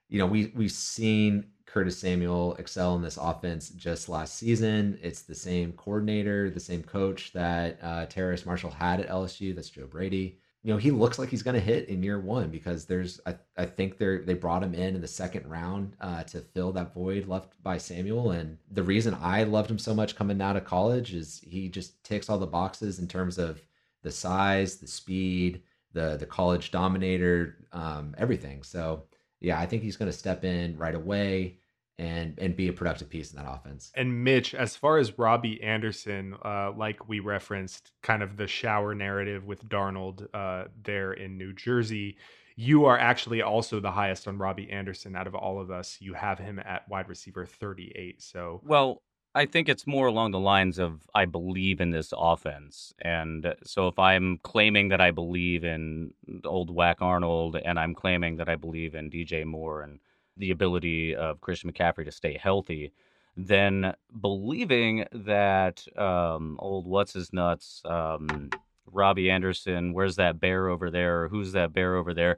[0.07, 4.99] you know, we we've seen Curtis Samuel excel in this offense just last season.
[5.01, 9.55] It's the same coordinator, the same coach that uh, Terrace Marshall had at LSU.
[9.55, 10.38] That's Joe Brady.
[10.68, 13.36] You know, he looks like he's going to hit in year one because there's, I,
[13.57, 16.93] I think they're, they brought him in in the second round uh, to fill that
[16.93, 18.32] void left by Samuel.
[18.32, 22.03] And the reason I loved him so much coming out of college is he just
[22.03, 23.61] ticks all the boxes in terms of
[24.03, 25.61] the size, the speed,
[25.93, 28.61] the the college dominator, um, everything.
[28.61, 29.03] So
[29.39, 31.59] yeah, I think he's going to step in right away
[31.99, 33.91] and and be a productive piece in that offense.
[33.95, 38.93] And Mitch, as far as Robbie Anderson, uh, like we referenced, kind of the shower
[38.93, 42.17] narrative with Darnold uh, there in New Jersey,
[42.55, 45.97] you are actually also the highest on Robbie Anderson out of all of us.
[45.99, 48.21] You have him at wide receiver 38.
[48.21, 49.01] So well.
[49.35, 52.91] I think it's more along the lines of I believe in this offense.
[53.03, 56.11] And so if I'm claiming that I believe in
[56.43, 59.99] old Whack Arnold and I'm claiming that I believe in DJ Moore and
[60.38, 62.91] the ability of Christian McCaffrey to stay healthy,
[63.35, 68.49] then believing that um, old what's his nuts, um,
[68.91, 71.23] Robbie Anderson, where's that bear over there?
[71.23, 72.38] Or Who's that bear over there?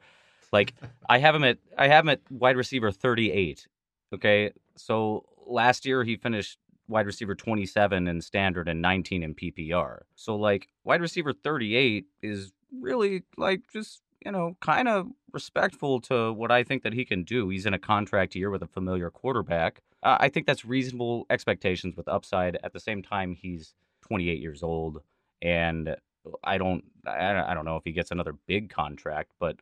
[0.52, 0.74] Like
[1.08, 3.68] I have him at I have him at wide receiver 38.
[4.14, 10.00] Okay, so last year he finished wide receiver 27 in standard and 19 in PPR.
[10.16, 16.34] So like wide receiver 38 is really like just you know, kind of respectful to
[16.34, 17.50] what I think that he can do.
[17.50, 19.82] He's in a contract year with a familiar quarterback.
[20.04, 22.58] Uh, I think that's reasonable expectations with upside.
[22.64, 23.74] At the same time, he's
[24.08, 25.02] 28 years old,
[25.42, 25.96] and
[26.44, 29.58] I don't, I don't know if he gets another big contract, but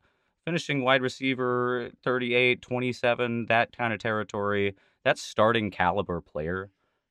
[0.45, 6.69] finishing wide receiver 38, 27, that kind of territory, that's starting caliber player.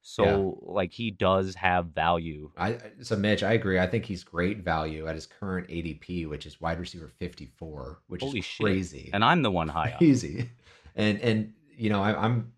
[0.09, 0.73] So yeah.
[0.73, 2.53] like he does have value.
[2.57, 3.81] I so Mitch, I agree.
[3.81, 8.23] I think he's great value at his current ADP, which is wide receiver 54, which
[8.23, 9.07] Holy is crazy.
[9.07, 9.11] Shit.
[9.15, 10.49] And I'm the one high crazy.
[10.95, 12.53] And and you know, I, I'm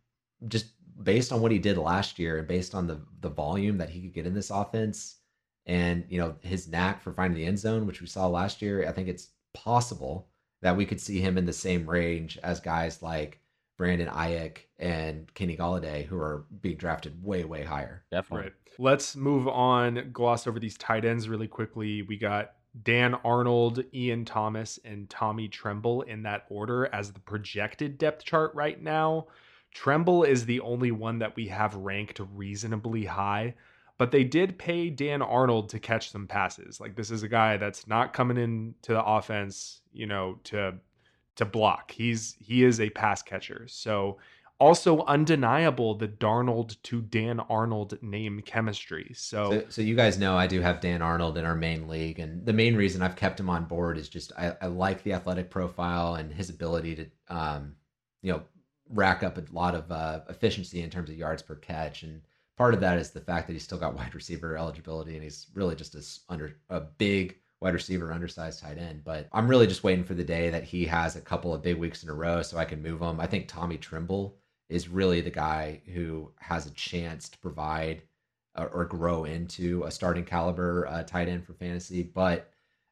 [0.48, 0.66] just
[1.02, 4.02] based on what he did last year and based on the the volume that he
[4.02, 5.16] could get in this offense
[5.64, 8.86] and you know his knack for finding the end zone, which we saw last year,
[8.86, 10.28] I think it's possible
[10.60, 13.40] that we could see him in the same range as guys like
[13.78, 18.04] Brandon Aiyuk and Kenny Golladay, who are being drafted way, way higher.
[18.10, 18.48] Definitely.
[18.48, 18.54] Right.
[18.78, 22.02] Let's move on, gloss over these tight ends really quickly.
[22.02, 22.52] We got
[22.82, 28.54] Dan Arnold, Ian Thomas, and Tommy Tremble in that order as the projected depth chart
[28.54, 29.28] right now.
[29.72, 33.54] Tremble is the only one that we have ranked reasonably high,
[33.96, 36.80] but they did pay Dan Arnold to catch some passes.
[36.80, 40.74] Like this is a guy that's not coming into the offense, you know, to
[41.38, 41.90] to block.
[41.90, 43.66] He's he is a pass catcher.
[43.68, 44.18] So
[44.60, 49.12] Also, undeniable the Darnold to Dan Arnold name chemistry.
[49.14, 52.18] So, So, so you guys know I do have Dan Arnold in our main league,
[52.18, 55.12] and the main reason I've kept him on board is just I, I like the
[55.12, 57.76] athletic profile and his ability to, um,
[58.20, 58.42] you know,
[58.88, 62.22] rack up a lot of uh, efficiency in terms of yards per catch, and
[62.56, 65.46] part of that is the fact that he's still got wide receiver eligibility, and he's
[65.54, 69.02] really just a under a big wide receiver, undersized tight end.
[69.04, 71.76] But I'm really just waiting for the day that he has a couple of big
[71.76, 73.20] weeks in a row, so I can move him.
[73.20, 74.36] I think Tommy Tremble
[74.68, 78.02] is really the guy who has a chance to provide
[78.56, 82.02] or, grow into a starting caliber uh, tight end for fantasy.
[82.02, 82.50] But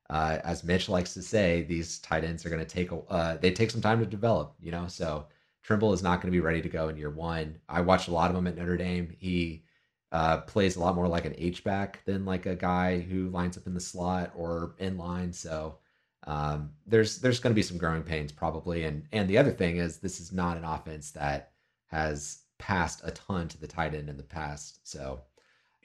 [0.09, 3.37] uh, as Mitch likes to say, these tight ends are going to take a, uh,
[3.39, 4.55] they take some time to develop.
[4.61, 5.27] You know, so
[5.63, 7.59] Trimble is not going to be ready to go in year one.
[7.69, 9.15] I watched a lot of him at Notre Dame.
[9.19, 9.65] He
[10.13, 13.57] uh, plays a lot more like an H back than like a guy who lines
[13.57, 15.33] up in the slot or in line.
[15.33, 15.79] So
[16.27, 18.85] um, there's there's going to be some growing pains probably.
[18.85, 21.53] And and the other thing is this is not an offense that
[21.87, 24.81] has passed a ton to the tight end in the past.
[24.89, 25.21] So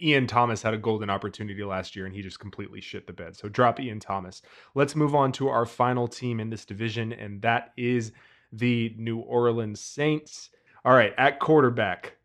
[0.02, 3.36] Ian Thomas had a golden opportunity last year and he just completely shit the bed.
[3.36, 4.42] So drop Ian Thomas.
[4.74, 8.12] Let's move on to our final team in this division, and that is
[8.52, 10.50] the New Orleans Saints.
[10.84, 12.18] All right, at quarterback.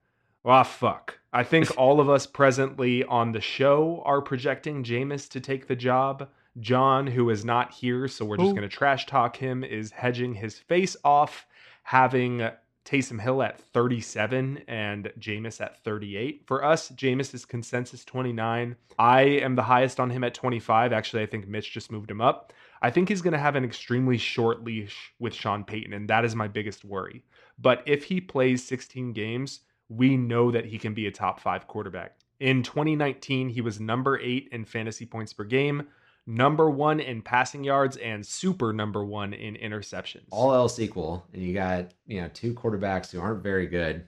[0.44, 1.18] Ah, fuck.
[1.36, 5.76] I think all of us presently on the show are projecting Jameis to take the
[5.76, 6.30] job.
[6.60, 10.32] Jon, who is not here, so we're just going to trash talk him, is hedging
[10.32, 11.44] his face off,
[11.82, 12.48] having
[12.86, 16.44] Taysom Hill at 37 and Jameis at 38.
[16.46, 18.74] For us, Jameis is consensus 29.
[18.98, 20.94] I am the highest on him at 25.
[20.94, 22.54] Actually, I think Mitch just moved him up.
[22.80, 26.24] I think he's going to have an extremely short leash with Sean Payton, and that
[26.24, 27.24] is my biggest worry.
[27.58, 31.66] But if he plays 16 games, we know that he can be a top five
[31.66, 32.16] quarterback.
[32.40, 35.88] In 2019, he was number eight in fantasy points per game,
[36.26, 40.26] number one in passing yards, and super number one in interceptions.
[40.30, 44.06] all else equal, and you got you know two quarterbacks who aren't very good,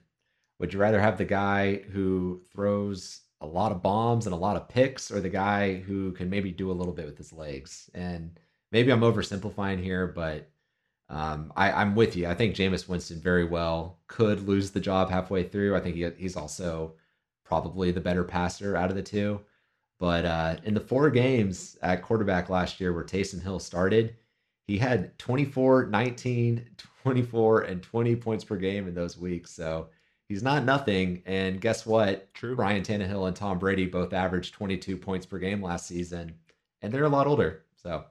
[0.59, 4.57] would you rather have the guy who throws a lot of bombs and a lot
[4.57, 7.89] of picks, or the guy who can maybe do a little bit with his legs?
[7.95, 8.39] And
[8.73, 10.51] maybe I'm oversimplifying here, but
[11.11, 12.27] um, I, I'm with you.
[12.27, 15.75] I think Jameis Winston very well could lose the job halfway through.
[15.75, 16.95] I think he, he's also
[17.45, 19.41] probably the better passer out of the two.
[19.99, 24.17] But uh, in the four games at quarterback last year where Taysom Hill started,
[24.67, 26.67] he had 24, 19,
[27.03, 29.51] 24, and 20 points per game in those weeks.
[29.51, 29.89] So
[30.29, 31.23] he's not nothing.
[31.25, 32.33] And guess what?
[32.35, 32.55] True.
[32.55, 36.35] Ryan Tannehill and Tom Brady both averaged 22 points per game last season,
[36.83, 37.65] and they're a lot older.
[37.83, 38.05] So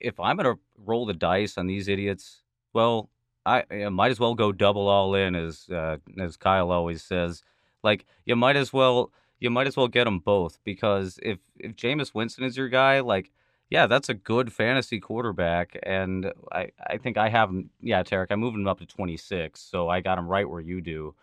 [0.00, 2.42] if I'm gonna roll the dice on these idiots,
[2.72, 3.10] well,
[3.46, 7.42] I, I might as well go double all in, as uh, as Kyle always says.
[7.82, 11.74] Like you might as well you might as well get them both because if if
[11.76, 13.30] Jameis Winston is your guy, like
[13.70, 17.70] yeah, that's a good fantasy quarterback, and I I think I have him.
[17.80, 20.80] Yeah, Tarek, I'm moving him up to 26, so I got him right where you
[20.80, 21.14] do.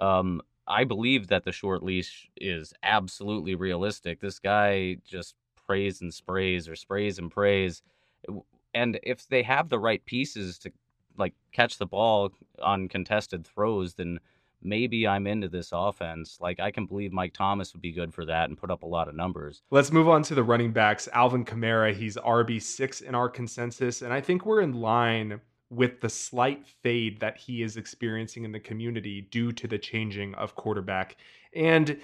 [0.00, 4.20] Um, I believe that the short leash is absolutely realistic.
[4.20, 5.34] This guy just
[5.66, 7.82] prays and sprays or sprays and prays
[8.74, 10.72] and if they have the right pieces to
[11.16, 12.30] like catch the ball
[12.62, 14.20] on contested throws, then
[14.62, 16.38] maybe I'm into this offense.
[16.40, 18.86] Like I can believe Mike Thomas would be good for that and put up a
[18.86, 19.62] lot of numbers.
[19.70, 21.08] Let's move on to the running backs.
[21.12, 24.02] Alvin Kamara, he's RB6 in our consensus.
[24.02, 25.40] And I think we're in line
[25.70, 30.34] with the slight fade that he is experiencing in the community due to the changing
[30.36, 31.16] of quarterback.
[31.54, 32.00] And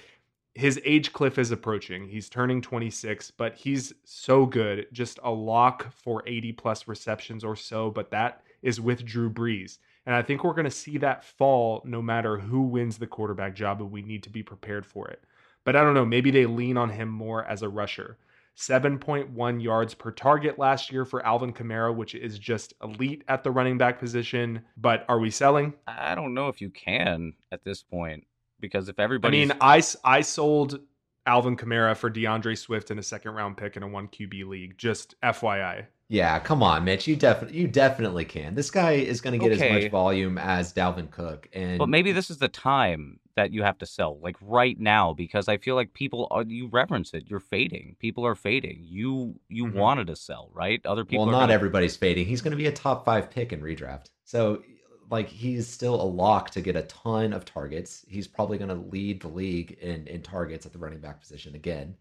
[0.55, 2.09] his age cliff is approaching.
[2.09, 4.87] He's turning 26, but he's so good.
[4.93, 9.79] Just a lock for 80 plus receptions or so, but that is with Drew Brees.
[10.07, 13.55] And I think we're going to see that fall no matter who wins the quarterback
[13.55, 15.25] job, and we need to be prepared for it.
[15.65, 18.19] But I don't know, maybe they lean on him more as a rusher.
[18.57, 23.51] 7.1 yards per target last year for Alvin Kamara, which is just elite at the
[23.51, 24.63] running back position.
[24.77, 25.75] But are we selling?
[25.89, 28.25] I don't know if you can at this point
[28.65, 30.81] because if everybody, I everybody mean, I sold
[31.27, 34.77] Alvin Kamara for D'Andre Swift in a second round pick in a one QB league.
[34.79, 35.87] Just FYI.
[36.09, 38.55] yeah, come on, Mitch, you definitely you definitely can.
[38.55, 42.13] This guy is going to get as much volume as Dalvin Cook, and But maybe
[42.13, 45.75] this is the time that you have to sell, like right now, because I feel
[45.75, 47.25] like people are you reference it.
[47.27, 47.97] You're fading.
[47.99, 48.79] People are fading.
[48.83, 49.75] You you Mhm.
[49.75, 50.81] wanted to sell, right?
[50.87, 51.27] Other people.
[51.27, 52.27] well, are not gonna- everybody's fading.
[52.27, 54.07] He's going to be a top five pick in redraft.
[54.25, 54.63] So,
[55.11, 58.05] like, he's still a lock to get a ton of targets.
[58.09, 61.55] He's probably going to lead the league in in targets at the running back position
[61.55, 61.97] again.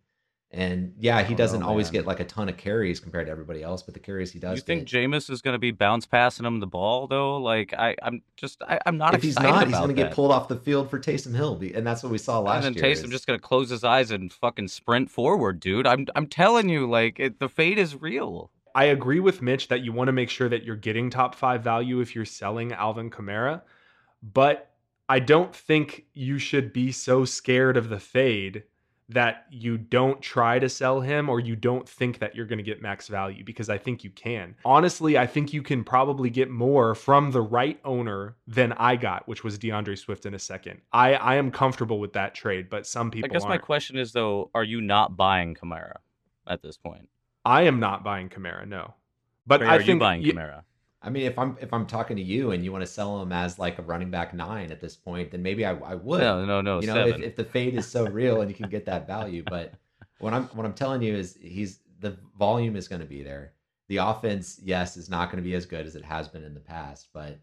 [0.54, 3.32] And yeah, he oh, doesn't know, always get like a ton of carries compared to
[3.32, 5.72] everybody else, but the carries he does You think get, Jameis is going to be
[5.72, 7.38] bounce passing him the ball though?
[7.38, 10.12] Like I, I'm just I, I'm not if he's excited not, he's going to get
[10.12, 12.68] pulled off the field for Taysom Hill, and that's what we saw last year.
[12.68, 12.96] and then year.
[12.96, 15.88] Taysom is- just going to close his eyes and fucking sprint forward, dude.
[15.88, 18.52] I'm I'm telling you, like it, the fate is real.
[18.76, 21.64] I agree with Mitch that you want to make sure that you're getting top five
[21.64, 23.62] value if you're selling Alvin Kamara.
[24.22, 24.70] but
[25.10, 28.64] I don't think you should be so scared of the fade
[29.10, 32.64] that you don't try to sell him or you don't think that you're going to
[32.64, 34.56] get max value because I think you can.
[34.64, 39.28] Honestly, I think you can probably get more from the right owner than I got,
[39.28, 40.80] which was D'Andre Swift in a second.
[40.94, 43.62] I, I am comfortable with that trade, but some people I guess aren't.
[43.62, 45.98] my question is though, are you not buying Kamara
[46.48, 47.10] at this point?
[47.46, 48.94] I am not buying Kamara, no.
[49.46, 50.64] But Or I are think you buying y- Kamara?
[51.02, 53.34] I mean, if I'm if I'm talking to you and you want to sell him
[53.34, 56.22] as like a running back nine at this point, then maybe I, I would.
[56.22, 56.80] No, no, no.
[56.80, 59.44] you know, if, if the fade is so real and you can get that value,
[59.44, 59.74] but
[60.20, 63.54] what I'm what I'm telling you is he's the volume is going to be there.
[63.90, 66.54] The offense, yes, is not going to be as good as it has been in
[66.54, 67.38] the past, but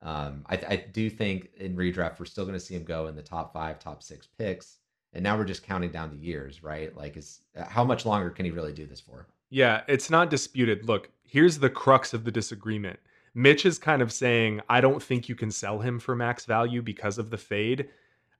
[0.00, 3.14] um, I, I do think in redraft we're still going to see him go in
[3.14, 4.78] the top five, top six picks,
[5.12, 6.96] and now we're just counting down the years, right?
[6.96, 9.28] Like, is how much longer can he really do this for?
[9.52, 10.86] Yeah, it's not disputed.
[10.86, 12.98] Look, here's the crux of the disagreement.
[13.34, 16.80] Mitch is kind of saying, I don't think you can sell him for max value
[16.80, 17.90] because of the fade.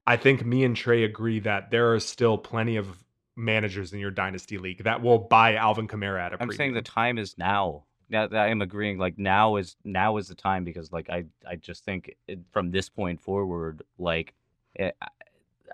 [0.06, 3.04] I think me and Trey agree that there are still plenty of
[3.36, 6.56] managers in your dynasty league that will buy Alvin Kamara at a I'm premium.
[6.56, 7.84] saying the time is now.
[8.08, 8.96] Yeah, I am agreeing.
[8.96, 12.70] Like now is now is the time because like I I just think it, from
[12.70, 14.32] this point forward, like
[14.74, 14.96] it,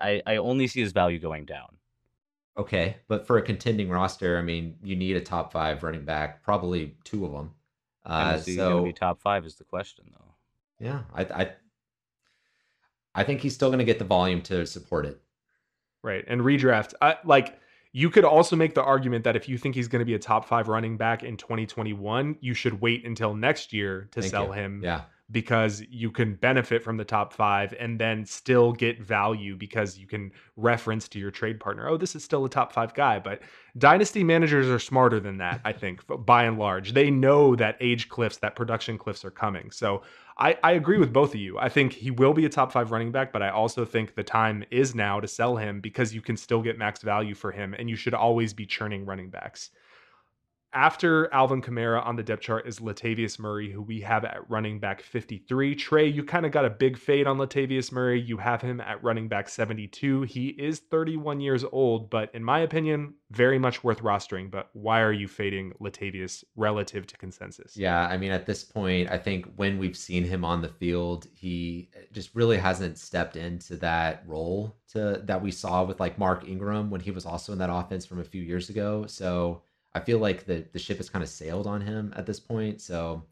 [0.01, 1.78] I I only see his value going down.
[2.59, 6.43] Okay, but for a contending roster, I mean, you need a top five running back,
[6.43, 7.51] probably two of them.
[8.05, 9.45] Uh, is going to so be top five?
[9.45, 10.85] Is the question though.
[10.85, 11.51] yeah, I, I
[13.15, 15.21] I think he's still going to get the volume to support it.
[16.03, 16.23] Right.
[16.27, 17.59] And redraft, I, like
[17.91, 20.19] you could also make the argument that if you think he's going to be a
[20.19, 24.47] top five running back in 2021, you should wait until next year to Thank sell
[24.47, 24.51] you.
[24.51, 25.01] him Yeah,
[25.31, 30.07] because you can benefit from the top five and then still get value because you
[30.07, 31.87] can reference to your trade partner.
[31.87, 33.19] Oh, this is still a top five guy.
[33.19, 33.41] But
[33.77, 36.93] dynasty managers are smarter than that, I think, by and large.
[36.93, 39.69] They know that age cliffs, that production cliffs are coming.
[39.69, 40.01] So
[40.37, 41.59] I, I agree with both of you.
[41.59, 44.23] I think he will be a top five running back, but I also think the
[44.23, 47.75] time is now to sell him because you can still get max value for him
[47.77, 49.69] and you should always be churning running backs.
[50.71, 54.79] After Alvin Kamara on the depth chart is Latavius Murray, who we have at running
[54.79, 55.73] back 53.
[55.73, 58.21] Trey, you kind of got a big fade on Latavius Murray.
[58.21, 60.23] You have him at running back 72.
[60.23, 64.51] He is 31 years old, but in my opinion, very much worth rostering.
[64.51, 67.75] But why are you fading Latavius relative to consensus?
[67.75, 68.07] yeah.
[68.07, 71.89] I mean, at this point, I think when we've seen him on the field, he
[71.95, 76.47] eh, just really hasn't stepped into that role to that we saw with like Mark
[76.47, 79.05] Ingram when he was also in that offense from a few years ago.
[79.07, 79.63] So
[79.93, 82.81] I feel like the the ship has kind of sailed on him at this point.
[82.81, 83.25] So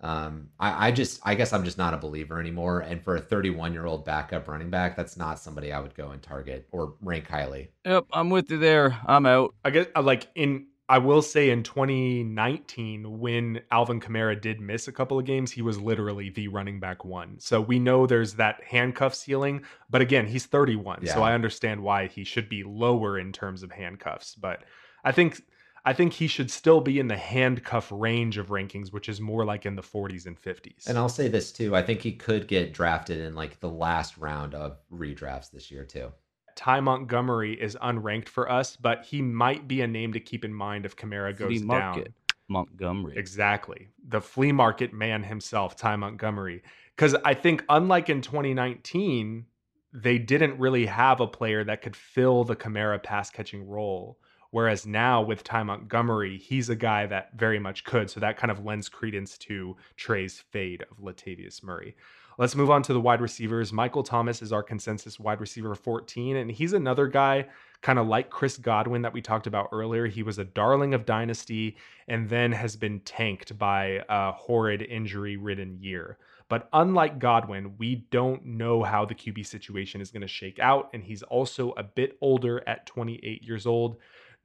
[0.00, 2.80] um, I, I just I guess I'm just not a believer anymore.
[2.80, 6.10] And for a 31 year old backup running back, that's not somebody I would go
[6.10, 7.70] and target or rank highly.
[7.84, 8.98] Yep, I'm with you there.
[9.06, 9.54] I'm out.
[9.64, 14.86] I guess uh, like in I will say in 2019 when Alvin Kamara did miss
[14.86, 17.36] a couple of games, he was literally the running back one.
[17.40, 22.08] So we know there's that handcuff ceiling, but again, he's 31, so I understand why
[22.08, 24.64] he should be lower in terms of handcuffs, but
[25.04, 25.40] I think
[25.84, 29.44] I think he should still be in the handcuff range of rankings, which is more
[29.44, 30.86] like in the 40s and 50s.
[30.86, 34.16] And I'll say this too: I think he could get drafted in like the last
[34.16, 36.12] round of redrafts this year too.
[36.56, 40.54] Ty Montgomery is unranked for us, but he might be a name to keep in
[40.54, 41.68] mind if Kamara Flea goes down.
[41.68, 42.14] market.
[42.48, 43.16] Montgomery.
[43.16, 43.88] Exactly.
[44.06, 46.62] The flea market man himself, Ty Montgomery.
[46.94, 49.46] Because I think, unlike in 2019,
[49.92, 54.18] they didn't really have a player that could fill the Kamara pass catching role.
[54.54, 58.08] Whereas now with Ty Montgomery, he's a guy that very much could.
[58.08, 61.96] So that kind of lends credence to Trey's fade of Latavius Murray.
[62.38, 63.72] Let's move on to the wide receivers.
[63.72, 67.46] Michael Thomas is our consensus wide receiver 14, and he's another guy
[67.82, 70.06] kind of like Chris Godwin that we talked about earlier.
[70.06, 71.76] He was a darling of Dynasty
[72.06, 76.16] and then has been tanked by a horrid injury ridden year.
[76.48, 80.90] But unlike Godwin, we don't know how the QB situation is going to shake out,
[80.92, 83.96] and he's also a bit older at 28 years old.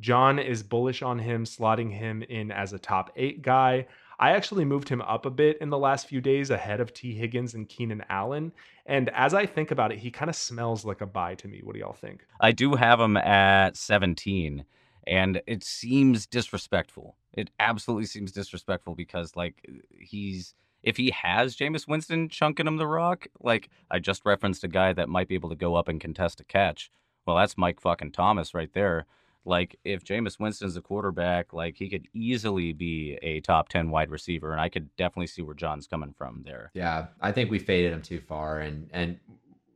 [0.01, 3.85] Jon is bullish on him, slotting him in as a top eight guy.
[4.19, 7.13] I actually moved him up a bit in the last few days ahead of Tee
[7.13, 8.51] Higgins and Keenan Allen.
[8.85, 11.61] And as I think about it, he kind of smells like a buy to me.
[11.63, 12.25] What do y'all think?
[12.41, 14.65] I do have him at 17,
[15.07, 17.15] and it seems disrespectful.
[17.33, 19.65] It absolutely seems disrespectful because, like,
[19.97, 24.69] he's if he has Jameis Winston chunking him the rock, like I just referenced a
[24.69, 26.91] guy that might be able to go up and contest a catch.
[27.25, 29.05] Well, that's Mike fucking Thomas right there.
[29.45, 34.09] Like, if Jameis Winston's a quarterback, like he could easily be a top 10 wide
[34.11, 36.71] receiver, and I could definitely see where Jon's coming from there.
[36.73, 39.19] Yeah, I think we faded him too far, and and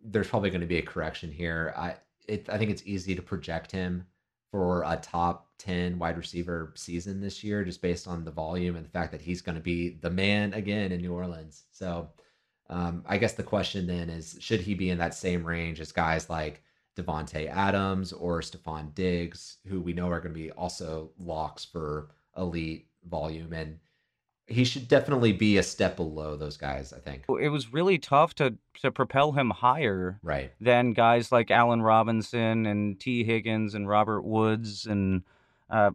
[0.04, 1.74] there's probably going to be a correction here.
[1.78, 1.96] I
[2.28, 4.06] it I think it's easy to project him
[4.52, 8.86] for a top ten wide receiver season this year, just based on the volume and
[8.86, 11.64] the fact that he's going to be the man again in New Orleans.
[11.72, 12.10] So
[12.70, 15.92] Um, I guess the question then is should he be in that same range as
[15.92, 16.64] guys like
[16.96, 22.10] Davante Adams or Stefon Diggs, who we know are going to be also locks for
[22.38, 23.80] elite volume and
[24.48, 27.24] he should definitely be a step below those guys, I think.
[27.42, 30.52] It was really tough to to propel him higher Right.
[30.60, 35.24] than guys like Allen Robinson and Tee Higgins and Robert Woods and
[35.70, 35.92] uh,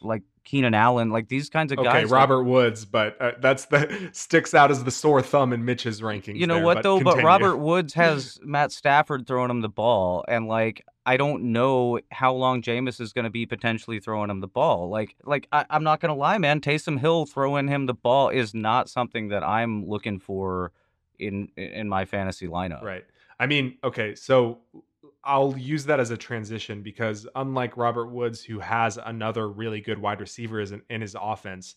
[0.00, 2.10] like Keenan Allen, like these kinds of Okay, guys.
[2.10, 6.00] like- Robert Woods, but uh, that's the sticks out as the sore thumb in Mitch's
[6.00, 6.36] rankings.
[6.36, 7.00] you know there, what though?
[7.00, 7.22] But.
[7.22, 12.32] Robert Woods has Matt Stafford throwing him the ball, and like I don't know how
[12.32, 14.88] long Jameis is going to be potentially throwing him the ball.
[14.88, 16.62] Like, like I, I'm not going to lie, man.
[16.62, 20.72] Taysom Hill throwing him the ball is not something that I'm looking for
[21.18, 22.82] in in my fantasy lineup.
[22.82, 23.04] Right.
[23.38, 24.60] I mean, okay, so
[25.24, 29.98] I'll use that as a transition because unlike Robert Woods, who has another really good
[29.98, 31.74] wide receiver in, his offense,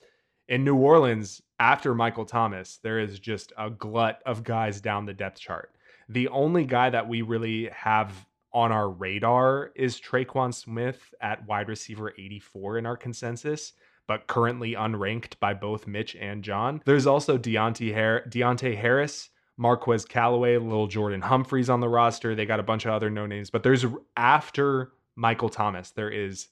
[0.47, 5.13] in New Orleans, after Michael Thomas, there is just a glut of guys down the
[5.13, 5.73] depth chart.
[6.09, 8.13] The only guy that we really have
[8.53, 13.73] on our radar is Tre'Quan Smith at wide receiver 84 in our consensus,
[14.07, 16.81] but currently unranked by both Mitch and Jon.
[16.85, 22.36] There's also Deonte, Har- Deonte Harris, Marquez Callaway, Lil Jordan Humphreys on the roster.
[22.36, 23.86] They got a bunch of other no names, but there's
[24.18, 26.48] after Michael Thomas, there is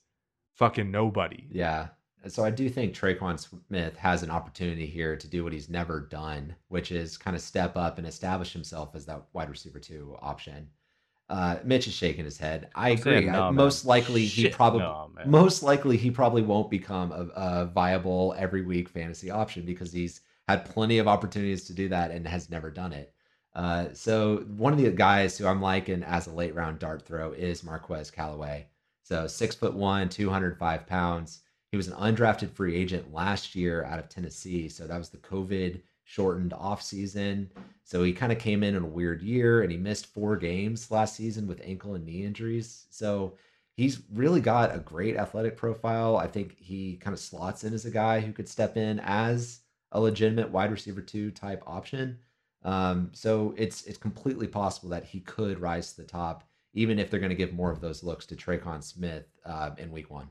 [0.54, 1.46] fucking nobody.
[1.50, 1.88] Yeah.
[2.28, 6.00] So I do think Tre'Quan Smith has an opportunity here to do what he's never
[6.00, 10.16] done, which is kind of step up and establish himself as that wide receiver two
[10.20, 10.68] option.
[11.30, 12.68] Uh, Mitch is shaking his head.
[12.74, 13.28] I I'm saying agree.
[13.30, 13.54] I- no, man.
[13.54, 18.62] most likely he probably no, most likely he probably won't become a, a viable every
[18.62, 20.20] week fantasy option because he's
[20.50, 23.12] had plenty of opportunities to do that and has never done it.
[23.54, 27.32] Uh, so one of the guys who I'm liking as a late round dart throw
[27.32, 28.66] is Marquez Callaway.
[29.02, 31.40] So six foot one, 205 pounds.
[31.72, 34.68] He was an undrafted free agent last year out of Tennessee.
[34.68, 37.50] So that was the COVID shortened off season.
[37.84, 40.90] So he kind of came in in a weird year and he missed four games
[40.90, 42.86] last season with ankle and knee injuries.
[42.90, 43.34] So
[43.76, 46.16] he's really got a great athletic profile.
[46.16, 49.59] I think he kind of slots in as a guy who could step in as
[49.92, 52.18] a legitimate wide receiver two type option.
[52.62, 56.44] Um, so it's it's completely possible that he could rise to the top,
[56.74, 59.90] even if they're going to give more of those looks to Tre'Quan Smith uh, in
[59.90, 60.28] week one.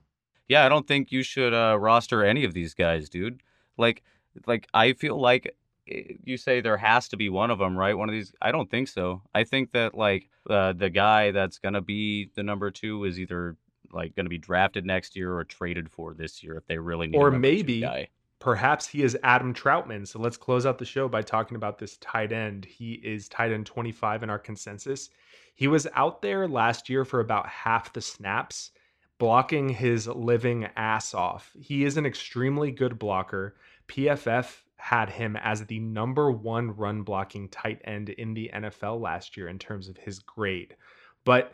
[0.48, 3.42] Yeah, I don't think you should uh, roster any of these guys, dude.
[3.78, 4.04] Like,
[4.48, 5.56] like I feel like
[5.88, 7.98] eh, you say there has to be one of them, right?
[7.98, 8.32] One of these.
[8.42, 9.22] I don't think so.
[9.34, 13.58] I think that like uh, the guy that's gonna be the number two is either
[13.92, 17.18] like gonna be drafted next year or traded for this year if they really need.
[17.18, 18.10] a Or two maybe- guy.
[18.40, 20.08] Perhaps he is Adam Trautman.
[20.08, 22.66] So let's close out the show by talking about this tight end.
[22.66, 25.10] He is tight end 25 in our consensus.
[25.56, 28.72] He was out there last year for about half the snaps,
[29.18, 31.52] blocking his living ass off.
[31.60, 33.56] He is an extremely good blocker.
[33.90, 39.36] PFF had him as the number one run blocking tight end in the NFL last
[39.36, 40.78] year in terms of his grade.
[41.26, 41.52] But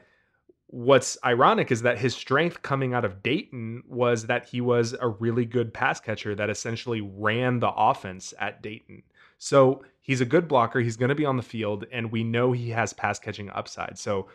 [0.76, 5.08] what's ironic is that his strength coming out of Dayton was that he was a
[5.08, 9.02] really good pass catcher that essentially ran the offense at Dayton.
[9.38, 10.82] So he's a good blocker.
[10.82, 13.98] He's going to be on the field, and we know he has pass catching upside.
[13.98, 14.28] So,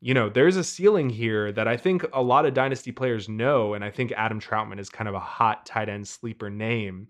[0.00, 3.74] you know, there's a ceiling here that I think a lot of dynasty players know.
[3.74, 7.08] And I think Adam Trautman is kind of a hot tight end sleeper name.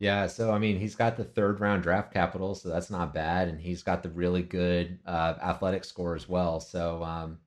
[0.00, 3.46] Yeah, so I mean, he's got the third round draft capital, so that's not bad,
[3.46, 6.58] and he's got the really good uh, athletic score as well.
[6.58, 7.38] So, um,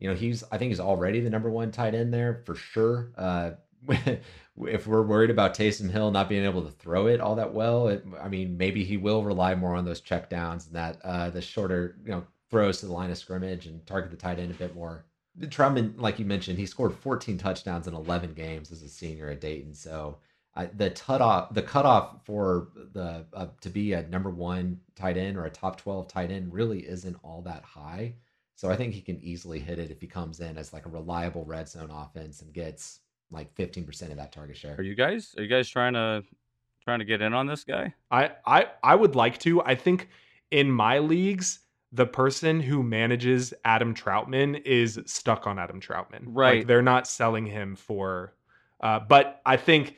[0.00, 3.12] you know, he's I think he's already the number one tight end there for sure.
[3.16, 3.52] Uh,
[4.66, 7.88] if we're worried about Taysom Hill not being able to throw it all that well,
[7.88, 11.30] it, I mean, maybe he will rely more on those check downs and that uh,
[11.30, 14.50] the shorter, you know, throws to the line of scrimmage and target the tight end
[14.50, 15.04] a bit more.
[15.42, 19.40] Trautman, like you mentioned, he scored 14 touchdowns in 11 games as a senior at
[19.40, 20.18] Dayton, so
[20.56, 25.36] uh, the cutoff the cutoff for the uh, to be a number one tight end
[25.36, 28.12] or a top 12 tight end really isn't all that high
[28.60, 30.90] so i think he can easily hit it if he comes in as like a
[30.90, 33.00] reliable red zone offense and gets
[33.30, 35.34] like 15% of that target share Are you guys?
[35.36, 36.24] Are you guys trying to
[36.82, 37.94] trying to get in on this guy?
[38.10, 39.62] I, I I would like to.
[39.62, 40.08] I think
[40.50, 41.60] in my leagues,
[41.92, 46.24] the person who manages Adam Trautman is stuck on Adam Trautman.
[46.26, 46.58] Right.
[46.58, 48.34] Like they're not selling him for
[48.80, 49.96] uh, but I think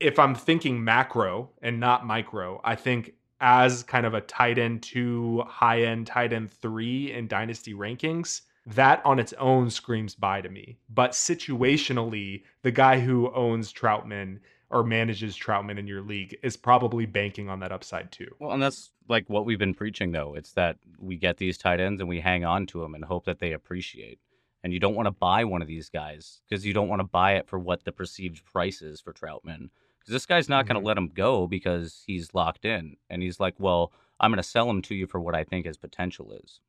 [0.00, 4.82] if I'm thinking macro and not micro, I think as kind of a tight end
[4.82, 10.40] two, high end tight end three in dynasty rankings, that on its own screams buy
[10.40, 10.78] to me.
[10.88, 14.40] But situationally, the guy who owns Trautman
[14.70, 18.34] or manages Trautman in your league is probably banking on that upside too.
[18.40, 20.34] Well, and that's like what we've been preaching, though.
[20.34, 23.24] It's that we get these tight ends and we hang on to them and hope
[23.26, 24.18] that they appreciate.
[24.64, 27.06] And you don't want to buy one of these guys because you don't want to
[27.06, 29.70] buy it for what the perceived price is for Trautman.
[30.06, 30.82] Because this guy's not going Mhm.
[30.82, 32.96] to let him go because he's locked in.
[33.10, 35.66] And he's like, well, I'm going to sell him to you for what I think
[35.66, 36.60] his potential is.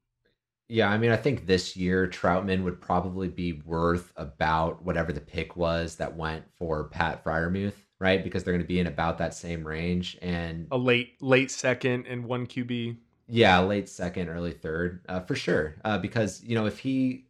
[0.70, 5.22] Yeah, I mean, I think this year Trautman would probably be worth about whatever the
[5.22, 8.22] pick was that went for Pat Freiermuth, right?
[8.24, 12.06] Because they're going to be in about that same range, and a late late second
[12.08, 12.98] and one QB.
[13.30, 15.76] Yeah, late second, early third, uh, for sure.
[15.86, 17.28] Uh, because you know, if he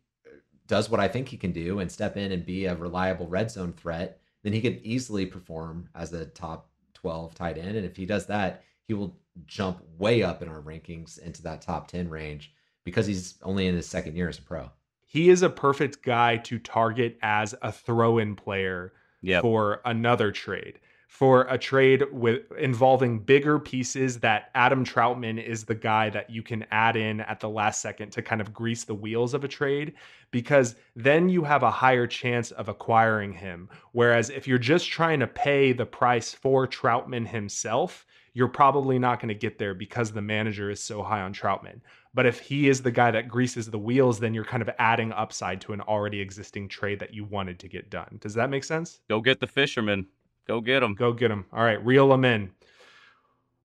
[0.65, 3.51] does what I think he can do and step in and be a reliable red
[3.51, 7.75] zone threat, then he could easily perform as a top twelve tight end.
[7.75, 11.61] And if he does that, he will jump way up in our rankings into that
[11.61, 12.53] top ten range
[12.85, 14.71] because he's only in his second year as a pro.
[15.05, 19.41] He is a perfect guy to target as a throw-in player Yep.
[19.41, 20.79] for another trade.
[21.07, 26.43] For a trade with involving bigger pieces that Adam Trautman is the guy that you
[26.43, 29.47] can add in at the last second to kind of grease the wheels of a
[29.47, 29.93] trade
[30.31, 33.69] because then you have a higher chance of acquiring him.
[33.93, 39.19] Whereas if you're just trying to pay the price for Trautman himself, you're probably not
[39.19, 41.81] going to get there because the manager is so high on Trautman.
[42.13, 45.11] But if he is the guy that greases the wheels, then you're kind of adding
[45.13, 48.17] upside to an already existing trade that you wanted to get done.
[48.21, 48.99] Does that make sense?
[49.09, 50.05] Go get the fisherman.
[50.47, 50.95] Go get them.
[50.95, 51.45] Go get them.
[51.51, 52.51] All right, reel them in.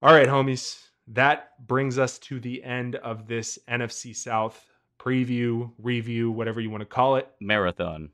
[0.02, 0.82] All right, homies.
[1.08, 4.64] That brings us to the end of this NFC South
[4.98, 7.28] preview, review, whatever you want to call it.
[7.40, 8.10] Marathon.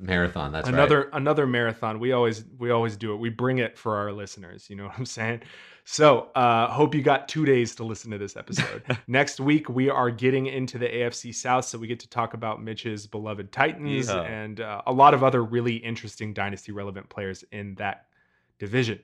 [0.00, 0.52] Marathon.
[0.52, 1.08] That's another right.
[1.14, 1.98] another marathon.
[1.98, 3.16] We always we always do it.
[3.16, 4.70] We bring it for our listeners.
[4.70, 5.42] You know what I'm saying?
[5.84, 8.82] So uh, hope you got two days to listen to this episode.
[9.08, 12.62] Next week we are getting into the AFC South, so we get to talk about
[12.62, 14.20] Mitch's beloved Titans Yeah.
[14.22, 18.06] and uh, a lot of other really interesting dynasty relevant players in that
[18.58, 19.00] division.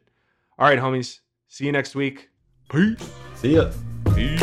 [0.58, 1.20] All right, homies.
[1.48, 2.28] See you next week.
[2.70, 3.10] Peace.
[3.34, 3.70] See ya.
[4.14, 4.40] Peace.